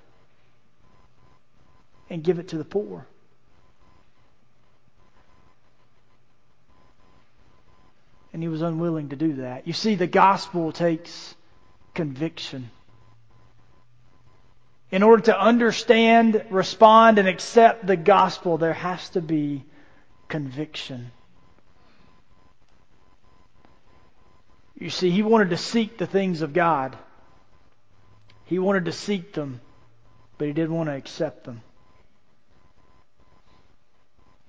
and 2.10 2.24
give 2.24 2.39
it 2.39 2.50
to 2.50 2.58
the 2.58 2.63
poor. 2.63 3.06
And 8.32 8.41
he 8.41 8.48
was 8.48 8.62
unwilling 8.62 9.10
to 9.10 9.15
do 9.15 9.34
that. 9.34 9.67
You 9.67 9.74
see, 9.74 9.95
the 9.95 10.08
gospel 10.08 10.72
takes 10.72 11.36
conviction. 11.93 12.71
In 14.91 15.04
order 15.04 15.23
to 15.23 15.39
understand, 15.39 16.43
respond, 16.49 17.19
and 17.19 17.28
accept 17.28 17.86
the 17.86 17.95
gospel, 17.95 18.58
there 18.58 18.73
has 18.73 19.10
to 19.10 19.21
be 19.21 19.63
conviction. 20.28 21.12
You 24.75 24.89
see, 24.89 25.12
he 25.12 25.21
wanted 25.21 25.49
to 25.52 25.58
seek 25.58 25.97
the 25.97 26.08
things 26.08 26.41
of 26.41 26.54
God. 26.54 26.97
He 28.45 28.58
wanted 28.58 28.86
to 28.86 28.91
seek 28.91 29.34
them, 29.34 29.62
but 30.38 30.47
he 30.47 30.54
didn't 30.54 30.73
want 30.73 30.89
to 30.89 30.95
accept 30.95 31.43
them. 31.43 31.62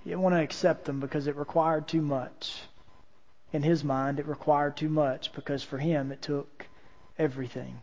He 0.03 0.09
didn't 0.09 0.23
want 0.23 0.33
to 0.33 0.41
accept 0.41 0.85
them 0.85 0.99
because 0.99 1.27
it 1.27 1.35
required 1.35 1.87
too 1.87 2.01
much. 2.01 2.61
In 3.53 3.61
his 3.61 3.83
mind, 3.83 4.19
it 4.19 4.25
required 4.25 4.77
too 4.77 4.89
much 4.89 5.33
because 5.33 5.61
for 5.61 5.77
him 5.77 6.11
it 6.11 6.21
took 6.21 6.65
everything. 7.17 7.79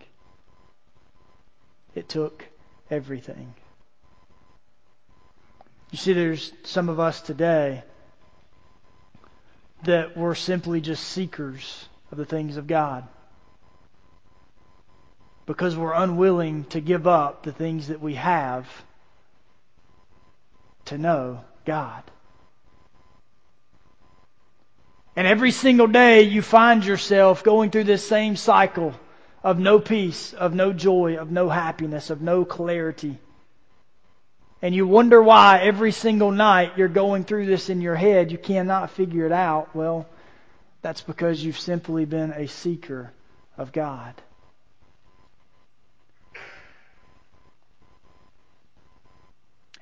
It 1.95 2.09
took 2.09 2.45
everything. 2.91 3.55
You 5.91 5.99
see, 5.99 6.13
there's 6.13 6.53
some 6.65 6.89
of 6.89 7.01
us 7.01 7.21
today 7.21 7.83
that 9.85 10.17
we're 10.17 10.35
simply 10.35 10.81
just 10.81 11.03
seekers 11.05 11.89
of 12.11 12.19
the 12.19 12.25
things 12.25 12.57
of 12.57 12.67
God. 12.67 13.07
Because 15.47 15.77
we're 15.77 15.95
unwilling 15.95 16.65
to 16.67 16.81
give 16.81 17.07
up 17.07 17.43
the 17.43 17.53
things 17.53 17.89
that 17.89 18.01
we 18.01 18.15
have 18.15 18.67
to 20.87 20.99
know 20.99 21.41
God. 21.65 22.03
And 25.17 25.27
every 25.27 25.51
single 25.51 25.87
day 25.87 26.23
you 26.23 26.43
find 26.43 26.85
yourself 26.85 27.43
going 27.43 27.71
through 27.71 27.85
this 27.85 28.07
same 28.07 28.37
cycle 28.37 28.95
of 29.49 29.59
no 29.59 29.79
peace, 29.79 30.35
of 30.35 30.55
no 30.55 30.75
joy, 30.75 31.17
of 31.17 31.31
no 31.31 31.49
happiness, 31.49 32.11
of 32.11 32.21
no 32.21 32.45
clarity. 32.45 33.19
And 34.61 34.75
you 34.75 34.87
wonder 34.87 35.23
why 35.23 35.61
every 35.61 35.91
single 35.91 36.31
night 36.31 36.73
you're 36.77 36.87
going 36.87 37.25
through 37.25 37.47
this 37.47 37.71
in 37.71 37.81
your 37.81 37.95
head, 37.95 38.31
you 38.31 38.37
cannot 38.37 38.91
figure 38.91 39.25
it 39.25 39.33
out. 39.33 39.75
Well, 39.75 40.07
that's 40.83 41.01
because 41.01 41.43
you've 41.43 41.59
simply 41.59 42.05
been 42.05 42.33
a 42.33 42.47
seeker 42.47 43.11
of 43.57 43.73
God. 43.73 44.13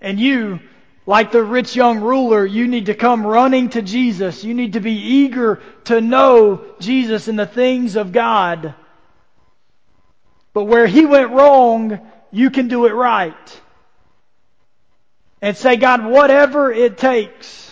And 0.01 0.21
you, 0.21 0.61
like 1.07 1.33
the 1.33 1.43
rich 1.43 1.75
young 1.75 2.03
ruler, 2.03 2.47
you 2.47 2.69
need 2.69 2.87
to 2.87 2.95
come 2.95 3.27
running 3.27 3.71
to 3.71 3.83
Jesus. 3.83 4.45
You 4.45 4.55
need 4.55 4.75
to 4.75 4.81
be 4.81 4.93
eager 4.93 5.61
to 5.87 6.01
know 6.01 6.63
Jesus 6.79 7.27
and 7.27 7.37
the 7.37 7.47
things 7.47 7.97
of 7.97 8.13
God. 8.13 8.77
But 10.57 10.65
where 10.65 10.87
he 10.87 11.05
went 11.05 11.33
wrong, 11.33 12.01
you 12.33 12.51
can 12.51 12.69
do 12.69 12.87
it 12.87 12.95
right. 12.95 13.61
And 15.43 15.55
say, 15.55 15.77
God, 15.77 16.05
whatever 16.05 16.73
it 16.73 16.97
takes, 16.97 17.67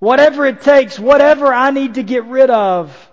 Whatever 0.00 0.46
it 0.46 0.62
takes, 0.62 0.98
whatever 0.98 1.52
I 1.52 1.70
need 1.70 1.94
to 1.94 2.02
get 2.02 2.24
rid 2.24 2.48
of. 2.50 3.08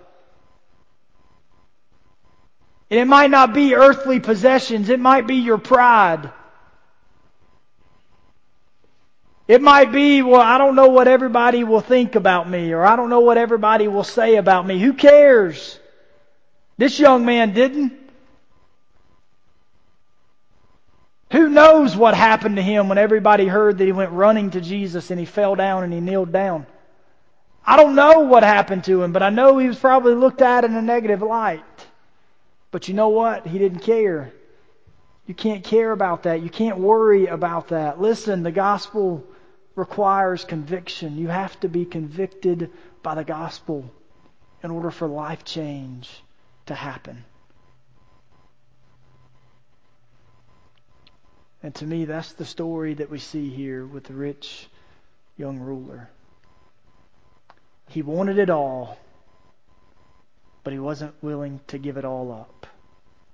And 2.90 2.98
it 2.98 3.04
might 3.04 3.30
not 3.30 3.52
be 3.52 3.74
earthly 3.74 4.18
possessions, 4.18 4.88
it 4.88 4.98
might 4.98 5.26
be 5.26 5.36
your 5.36 5.58
pride. 5.58 6.32
It 9.46 9.62
might 9.62 9.92
be, 9.92 10.22
well, 10.22 10.40
I 10.40 10.58
don't 10.58 10.74
know 10.74 10.88
what 10.88 11.08
everybody 11.08 11.64
will 11.64 11.80
think 11.80 12.16
about 12.16 12.48
me, 12.48 12.72
or 12.72 12.84
I 12.84 12.96
don't 12.96 13.08
know 13.08 13.20
what 13.20 13.38
everybody 13.38 13.88
will 13.88 14.04
say 14.04 14.36
about 14.36 14.66
me. 14.66 14.78
Who 14.78 14.92
cares? 14.94 15.78
This 16.78 16.98
young 16.98 17.24
man 17.24 17.52
didn't. 17.54 18.07
Knows 21.88 21.96
what 21.96 22.14
happened 22.14 22.56
to 22.56 22.62
him 22.62 22.88
when 22.88 22.98
everybody 22.98 23.46
heard 23.46 23.78
that 23.78 23.84
he 23.84 23.92
went 23.92 24.10
running 24.12 24.50
to 24.50 24.60
Jesus 24.60 25.10
and 25.10 25.18
he 25.18 25.24
fell 25.24 25.54
down 25.54 25.84
and 25.84 25.92
he 25.92 26.00
kneeled 26.00 26.32
down? 26.32 26.66
I 27.64 27.76
don't 27.76 27.94
know 27.94 28.20
what 28.20 28.42
happened 28.42 28.84
to 28.84 29.02
him, 29.02 29.12
but 29.12 29.22
I 29.22 29.30
know 29.30 29.58
he 29.58 29.68
was 29.68 29.78
probably 29.78 30.14
looked 30.14 30.42
at 30.42 30.64
in 30.64 30.74
a 30.74 30.82
negative 30.82 31.22
light. 31.22 31.64
But 32.70 32.88
you 32.88 32.94
know 32.94 33.08
what? 33.08 33.46
He 33.46 33.58
didn't 33.58 33.80
care. 33.80 34.32
You 35.26 35.34
can't 35.34 35.64
care 35.64 35.92
about 35.92 36.24
that. 36.24 36.42
You 36.42 36.50
can't 36.50 36.78
worry 36.78 37.26
about 37.26 37.68
that. 37.68 38.00
Listen, 38.00 38.42
the 38.42 38.52
gospel 38.52 39.24
requires 39.74 40.44
conviction. 40.44 41.16
You 41.16 41.28
have 41.28 41.58
to 41.60 41.68
be 41.68 41.84
convicted 41.84 42.70
by 43.02 43.14
the 43.14 43.24
gospel 43.24 43.90
in 44.62 44.70
order 44.70 44.90
for 44.90 45.06
life 45.06 45.44
change 45.44 46.22
to 46.66 46.74
happen. 46.74 47.24
And 51.62 51.74
to 51.76 51.86
me, 51.86 52.04
that's 52.04 52.32
the 52.32 52.44
story 52.44 52.94
that 52.94 53.10
we 53.10 53.18
see 53.18 53.50
here 53.50 53.84
with 53.84 54.04
the 54.04 54.14
rich 54.14 54.68
young 55.36 55.58
ruler. 55.58 56.08
He 57.88 58.02
wanted 58.02 58.38
it 58.38 58.50
all, 58.50 58.98
but 60.62 60.72
he 60.72 60.78
wasn't 60.78 61.14
willing 61.22 61.60
to 61.68 61.78
give 61.78 61.96
it 61.96 62.04
all 62.04 62.30
up 62.30 62.66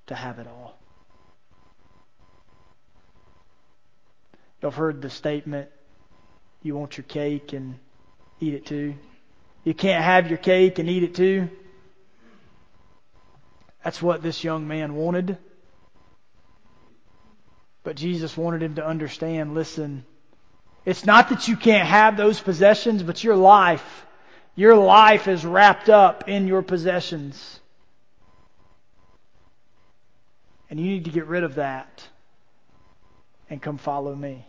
to 0.07 0.15
have 0.15 0.39
it 0.39 0.47
all. 0.47 0.79
You've 4.63 4.75
heard 4.75 5.03
the 5.03 5.11
statement, 5.11 5.69
you 6.63 6.75
want 6.75 6.97
your 6.97 7.05
cake 7.05 7.53
and 7.53 7.79
eat 8.41 8.55
it 8.55 8.65
too. 8.65 8.95
You 9.65 9.75
can't 9.75 10.03
have 10.03 10.29
your 10.29 10.39
cake 10.39 10.79
and 10.79 10.89
eat 10.89 11.03
it 11.03 11.15
too. 11.15 11.51
That's 13.83 14.01
what 14.01 14.23
this 14.23 14.43
young 14.43 14.67
man 14.67 14.95
wanted. 14.95 15.37
But 17.85 17.97
Jesus 17.97 18.37
wanted 18.37 18.63
him 18.63 18.77
to 18.77 18.87
understand 18.87 19.55
listen, 19.55 20.05
it's 20.85 21.07
not 21.07 21.31
that 21.31 21.49
you 21.49 21.57
can't 21.57 21.89
have 21.89 22.17
those 22.17 22.41
possessions, 22.41 23.03
but 23.03 23.25
your 23.25 23.37
life 23.37 24.03
Your 24.57 24.77
life 24.77 25.29
is 25.29 25.45
wrapped 25.45 25.89
up 25.89 26.29
in 26.29 26.47
your 26.47 26.63
possessions. 26.63 27.61
And 30.71 30.79
you 30.81 30.87
need 30.87 31.07
to 31.07 31.11
get 31.11 31.27
rid 31.27 31.45
of 31.45 31.57
that 31.57 32.07
and 33.51 33.61
come 33.61 33.79
follow 33.79 34.15
me. 34.15 34.47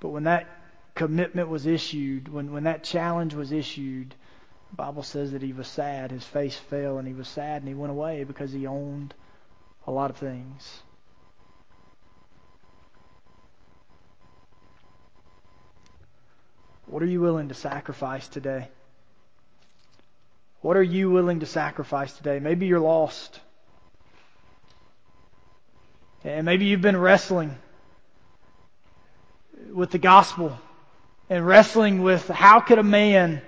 But 0.00 0.10
when 0.10 0.24
that 0.24 0.46
commitment 0.94 1.48
was 1.48 1.66
issued, 1.66 2.28
when, 2.28 2.52
when 2.52 2.64
that 2.64 2.84
challenge 2.84 3.34
was 3.34 3.52
issued, 3.52 4.14
the 4.70 4.76
Bible 4.76 5.02
says 5.02 5.32
that 5.32 5.42
he 5.42 5.52
was 5.52 5.66
sad. 5.68 6.12
His 6.12 6.24
face 6.24 6.56
fell 6.56 6.98
and 6.98 7.08
he 7.08 7.14
was 7.14 7.28
sad 7.28 7.62
and 7.62 7.68
he 7.68 7.74
went 7.74 7.90
away 7.92 8.24
because 8.24 8.52
he 8.52 8.66
owned 8.66 9.14
a 9.88 9.90
lot 9.90 10.10
of 10.10 10.18
things. 10.18 10.82
What 16.84 17.02
are 17.02 17.06
you 17.06 17.22
willing 17.22 17.48
to 17.48 17.54
sacrifice 17.54 18.28
today? 18.28 18.68
What 20.60 20.76
are 20.76 20.82
you 20.82 21.10
willing 21.10 21.40
to 21.40 21.46
sacrifice 21.46 22.12
today? 22.12 22.38
Maybe 22.38 22.66
you're 22.66 22.80
lost. 22.80 23.40
And 26.22 26.44
maybe 26.44 26.66
you've 26.66 26.82
been 26.82 26.98
wrestling 26.98 27.56
with 29.72 29.90
the 29.90 29.98
gospel 29.98 30.58
and 31.30 31.46
wrestling 31.46 32.02
with 32.02 32.28
how 32.28 32.60
could 32.60 32.78
a 32.78 32.82
man 32.82 33.40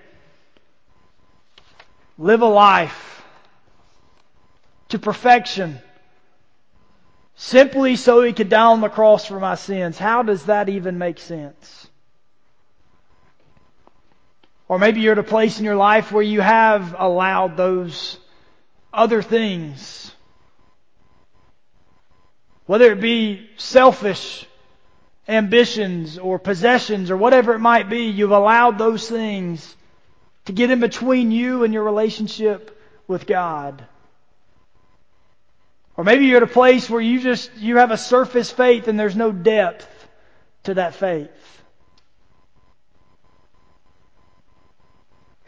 live 2.17 2.41
a 2.41 2.49
life 2.49 3.23
to 4.89 4.99
perfection 4.99 5.81
simply 7.41 7.97
so 7.97 8.21
he 8.21 8.35
could 8.35 8.51
die 8.51 8.67
on 8.67 8.83
the 8.83 8.91
cross 8.91 9.25
for 9.25 9.41
my 9.41 9.55
sins. 9.55 9.97
How 9.97 10.23
does 10.23 10.45
that 10.45 10.69
even 10.69 10.99
make 10.99 11.19
sense? 11.19 11.89
Or 14.69 14.79
maybe 14.79 15.01
you're 15.01 15.13
at 15.13 15.19
a 15.19 15.23
place 15.23 15.59
in 15.59 15.65
your 15.65 15.75
life 15.75 16.13
where 16.13 16.23
you 16.23 16.43
have 16.43 16.95
allowed 16.99 17.57
those 17.57 18.19
other 18.93 19.23
things, 19.23 20.15
whether 22.67 22.93
it 22.93 23.01
be 23.01 23.49
selfish 23.57 24.47
ambitions 25.27 26.19
or 26.19 26.39
possessions 26.39 27.11
or 27.11 27.17
whatever 27.17 27.55
it 27.55 27.59
might 27.59 27.89
be, 27.89 28.03
you've 28.03 28.33
allowed 28.33 28.77
those 28.77 29.09
things 29.09 29.75
to 30.45 30.53
get 30.53 30.71
in 30.71 30.81
between 30.81 31.31
you 31.31 31.65
and 31.65 31.73
your 31.73 31.85
relationship 31.85 32.79
with 33.09 33.27
God. 33.27 33.83
Or 36.01 36.03
maybe 36.03 36.25
you're 36.25 36.39
at 36.39 36.43
a 36.43 36.47
place 36.47 36.89
where 36.89 37.03
you 37.03 37.21
just, 37.21 37.55
you 37.59 37.77
have 37.77 37.91
a 37.91 37.99
surface 37.99 38.51
faith 38.51 38.89
and 38.89 38.99
there's 38.99 39.17
no 39.17 39.33
depth 39.33 39.87
to 40.63 40.73
that 40.73 40.95
faith. 40.95 41.63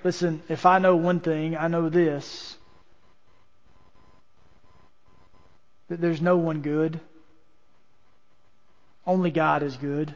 Listen, 0.04 0.42
if 0.50 0.66
I 0.66 0.78
know 0.78 0.94
one 0.96 1.20
thing, 1.20 1.56
I 1.56 1.68
know 1.68 1.88
this. 1.88 2.58
That 5.88 6.02
there's 6.02 6.20
no 6.20 6.36
one 6.36 6.60
good. 6.60 7.00
Only 9.06 9.30
God 9.30 9.62
is 9.62 9.78
good. 9.78 10.14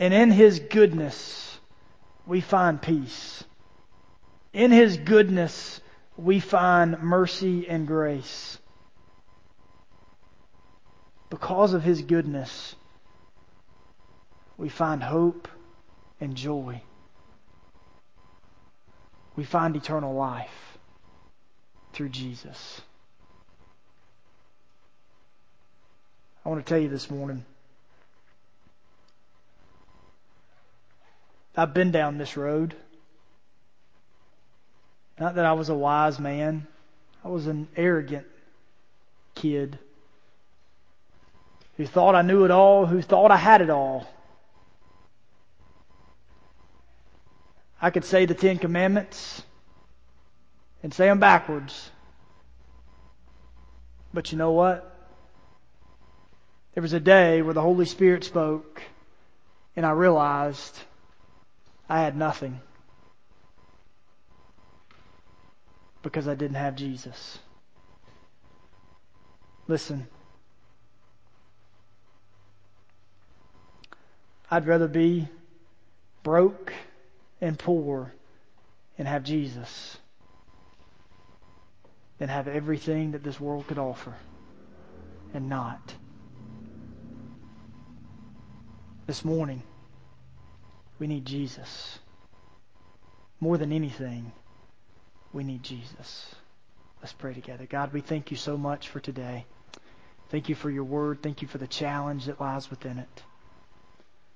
And 0.00 0.12
in 0.12 0.32
His 0.32 0.58
goodness, 0.58 1.56
we 2.26 2.40
find 2.40 2.82
peace. 2.82 3.44
In 4.52 4.72
His 4.72 4.96
goodness, 4.96 5.80
we 6.16 6.40
find 6.40 7.00
mercy 7.00 7.68
and 7.68 7.86
grace. 7.86 8.58
Because 11.30 11.74
of 11.74 11.82
His 11.82 12.02
goodness, 12.02 12.76
we 14.56 14.68
find 14.68 15.02
hope 15.02 15.48
and 16.20 16.36
joy. 16.36 16.80
We 19.36 19.44
find 19.44 19.74
eternal 19.74 20.14
life 20.14 20.78
through 21.92 22.10
Jesus. 22.10 22.80
I 26.44 26.48
want 26.50 26.64
to 26.64 26.68
tell 26.68 26.80
you 26.80 26.88
this 26.88 27.10
morning. 27.10 27.44
I've 31.56 31.74
been 31.74 31.90
down 31.90 32.18
this 32.18 32.36
road. 32.36 32.76
Not 35.18 35.36
that 35.36 35.44
I 35.44 35.52
was 35.52 35.68
a 35.68 35.74
wise 35.74 36.18
man, 36.18 36.66
I 37.24 37.28
was 37.28 37.46
an 37.46 37.68
arrogant 37.76 38.26
kid 39.34 39.78
who 41.76 41.86
thought 41.86 42.14
I 42.14 42.22
knew 42.22 42.44
it 42.44 42.50
all, 42.50 42.86
who 42.86 43.02
thought 43.02 43.30
I 43.30 43.36
had 43.36 43.60
it 43.60 43.70
all. 43.70 44.06
I 47.80 47.90
could 47.90 48.04
say 48.04 48.26
the 48.26 48.34
Ten 48.34 48.58
Commandments 48.58 49.42
and 50.82 50.92
say 50.92 51.06
them 51.06 51.20
backwards. 51.20 51.90
But 54.12 54.32
you 54.32 54.38
know 54.38 54.52
what? 54.52 54.90
There 56.74 56.82
was 56.82 56.92
a 56.92 57.00
day 57.00 57.42
where 57.42 57.54
the 57.54 57.60
Holy 57.60 57.84
Spirit 57.84 58.24
spoke, 58.24 58.82
and 59.76 59.84
I 59.84 59.90
realized 59.90 60.78
I 61.88 62.00
had 62.00 62.16
nothing 62.16 62.60
because 66.04 66.28
I 66.28 66.34
didn't 66.34 66.56
have 66.56 66.76
Jesus. 66.76 67.38
Listen, 69.66 70.06
I'd 74.50 74.66
rather 74.66 74.86
be 74.86 75.26
broke 76.22 76.72
and 77.40 77.58
poor 77.58 78.12
and 78.98 79.08
have 79.08 79.24
Jesus 79.24 79.96
than 82.18 82.28
have 82.28 82.48
everything 82.48 83.12
that 83.12 83.24
this 83.24 83.40
world 83.40 83.66
could 83.66 83.78
offer 83.78 84.14
and 85.32 85.48
not. 85.48 85.94
This 89.06 89.24
morning, 89.24 89.62
we 90.98 91.06
need 91.06 91.24
Jesus. 91.24 91.98
More 93.40 93.56
than 93.56 93.72
anything, 93.72 94.32
we 95.34 95.44
need 95.44 95.62
Jesus. 95.62 96.34
Let's 97.02 97.12
pray 97.12 97.34
together. 97.34 97.66
God, 97.66 97.92
we 97.92 98.00
thank 98.00 98.30
you 98.30 98.36
so 98.36 98.56
much 98.56 98.88
for 98.88 99.00
today. 99.00 99.44
Thank 100.30 100.48
you 100.48 100.54
for 100.54 100.70
your 100.70 100.84
word. 100.84 101.22
Thank 101.22 101.42
you 101.42 101.48
for 101.48 101.58
the 101.58 101.66
challenge 101.66 102.26
that 102.26 102.40
lies 102.40 102.70
within 102.70 102.98
it. 102.98 103.22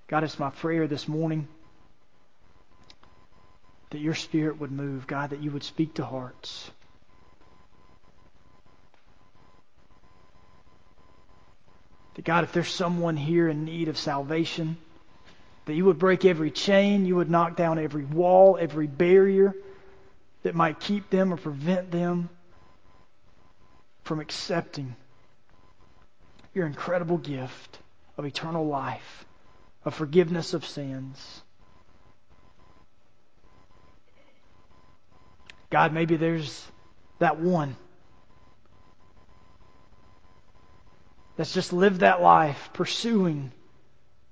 God, 0.09 0.25
it's 0.25 0.39
my 0.39 0.51
prayer 0.51 0.87
this 0.87 1.07
morning 1.07 1.47
that 3.91 4.01
your 4.01 4.15
spirit 4.15 4.61
would 4.61 4.73
move, 4.73 5.07
God, 5.07 5.31
that 5.31 5.41
you 5.41 5.51
would 5.53 5.63
speak 5.63 5.95
to 5.95 6.05
hearts. 6.05 6.71
That 12.15 12.25
God, 12.25 12.45
if 12.45 12.53
there's 12.53 12.71
someone 12.71 13.17
here 13.17 13.49
in 13.49 13.65
need 13.65 13.89
of 13.89 13.97
salvation, 13.97 14.77
that 15.67 15.75
you 15.75 15.85
would 15.85 15.99
break 15.99 16.25
every 16.25 16.51
chain, 16.51 17.07
you 17.07 17.17
would 17.17 17.31
knock 17.31 17.57
down 17.57 17.79
every 17.79 18.05
wall, 18.05 18.59
every 18.61 18.89
barrier 18.89 19.55
that 20.49 20.55
might 20.55 20.81
keep 20.81 21.11
them 21.11 21.31
or 21.31 21.37
prevent 21.37 21.91
them 21.91 22.31
from 24.05 24.19
accepting 24.19 24.97
your 26.55 26.67
incredible 26.67 27.19
gift 27.19 27.79
of 28.17 28.25
eternal 28.25 28.67
life, 28.67 29.27
of 29.85 29.93
forgiveness 29.93 30.55
of 30.55 30.65
sins. 30.65 31.43
God, 35.69 35.93
maybe 35.93 36.17
there's 36.17 36.67
that 37.19 37.39
one 37.39 37.77
that's 41.37 41.53
just 41.53 41.75
lived 41.75 42.01
that 42.01 42.23
life 42.23 42.71
pursuing 42.73 43.53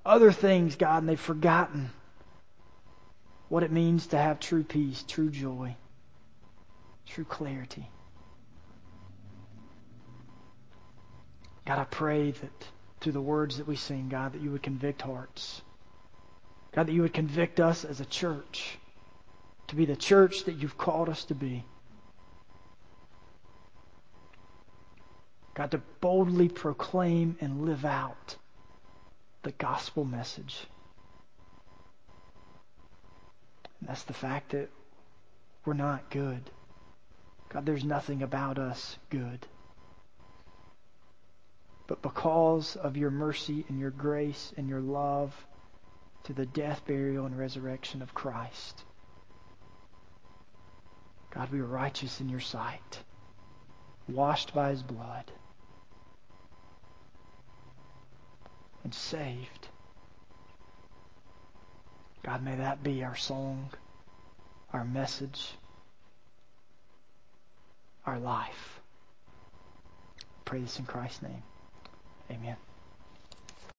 other 0.02 0.32
things, 0.32 0.76
God, 0.76 1.02
and 1.02 1.10
they've 1.10 1.20
forgotten 1.20 1.90
what 3.50 3.62
it 3.62 3.70
means 3.70 4.06
to 4.06 4.16
have 4.16 4.40
true 4.40 4.64
peace, 4.64 5.04
true 5.06 5.28
joy, 5.28 5.76
true 7.06 7.24
clarity. 7.24 7.88
God, 11.64 11.78
I 11.78 11.84
pray 11.84 12.30
that 12.30 12.68
through 13.00 13.12
the 13.12 13.20
words 13.20 13.58
that 13.58 13.66
we 13.66 13.76
sing, 13.76 14.08
God, 14.08 14.32
that 14.32 14.40
you 14.40 14.50
would 14.52 14.62
convict 14.62 15.02
hearts. 15.02 15.62
God, 16.72 16.86
that 16.86 16.92
you 16.92 17.02
would 17.02 17.14
convict 17.14 17.60
us 17.60 17.84
as 17.84 18.00
a 18.00 18.04
church 18.04 18.78
to 19.68 19.76
be 19.76 19.84
the 19.84 19.96
church 19.96 20.44
that 20.44 20.54
you've 20.54 20.78
called 20.78 21.08
us 21.08 21.24
to 21.24 21.34
be. 21.34 21.64
God, 25.54 25.70
to 25.70 25.80
boldly 26.00 26.48
proclaim 26.48 27.36
and 27.40 27.64
live 27.64 27.84
out 27.84 28.36
the 29.42 29.52
gospel 29.52 30.04
message. 30.04 30.66
And 33.80 33.88
that's 33.88 34.02
the 34.02 34.12
fact 34.12 34.50
that 34.50 34.68
we're 35.64 35.74
not 35.74 36.10
good. 36.10 36.42
God, 37.48 37.66
there's 37.66 37.84
nothing 37.84 38.22
about 38.22 38.58
us 38.58 38.98
good. 39.10 39.46
But 41.86 42.02
because 42.02 42.76
of 42.76 42.96
your 42.96 43.10
mercy 43.10 43.64
and 43.68 43.78
your 43.78 43.90
grace 43.90 44.52
and 44.56 44.68
your 44.68 44.80
love, 44.80 45.32
to 46.26 46.32
the 46.32 46.46
death, 46.46 46.84
burial, 46.86 47.24
and 47.24 47.38
resurrection 47.38 48.02
of 48.02 48.12
Christ. 48.12 48.82
God, 51.30 51.52
we 51.52 51.60
are 51.60 51.64
righteous 51.64 52.20
in 52.20 52.28
your 52.28 52.40
sight, 52.40 53.04
washed 54.08 54.52
by 54.52 54.70
his 54.70 54.82
blood, 54.82 55.30
and 58.82 58.92
saved. 58.92 59.68
God, 62.24 62.42
may 62.42 62.56
that 62.56 62.82
be 62.82 63.04
our 63.04 63.14
song, 63.14 63.70
our 64.72 64.84
message, 64.84 65.52
our 68.06 68.18
life. 68.18 68.80
Pray 70.44 70.60
this 70.60 70.78
in 70.78 70.86
Christ's 70.86 71.22
name. 71.22 71.42
Amen. 72.30 72.56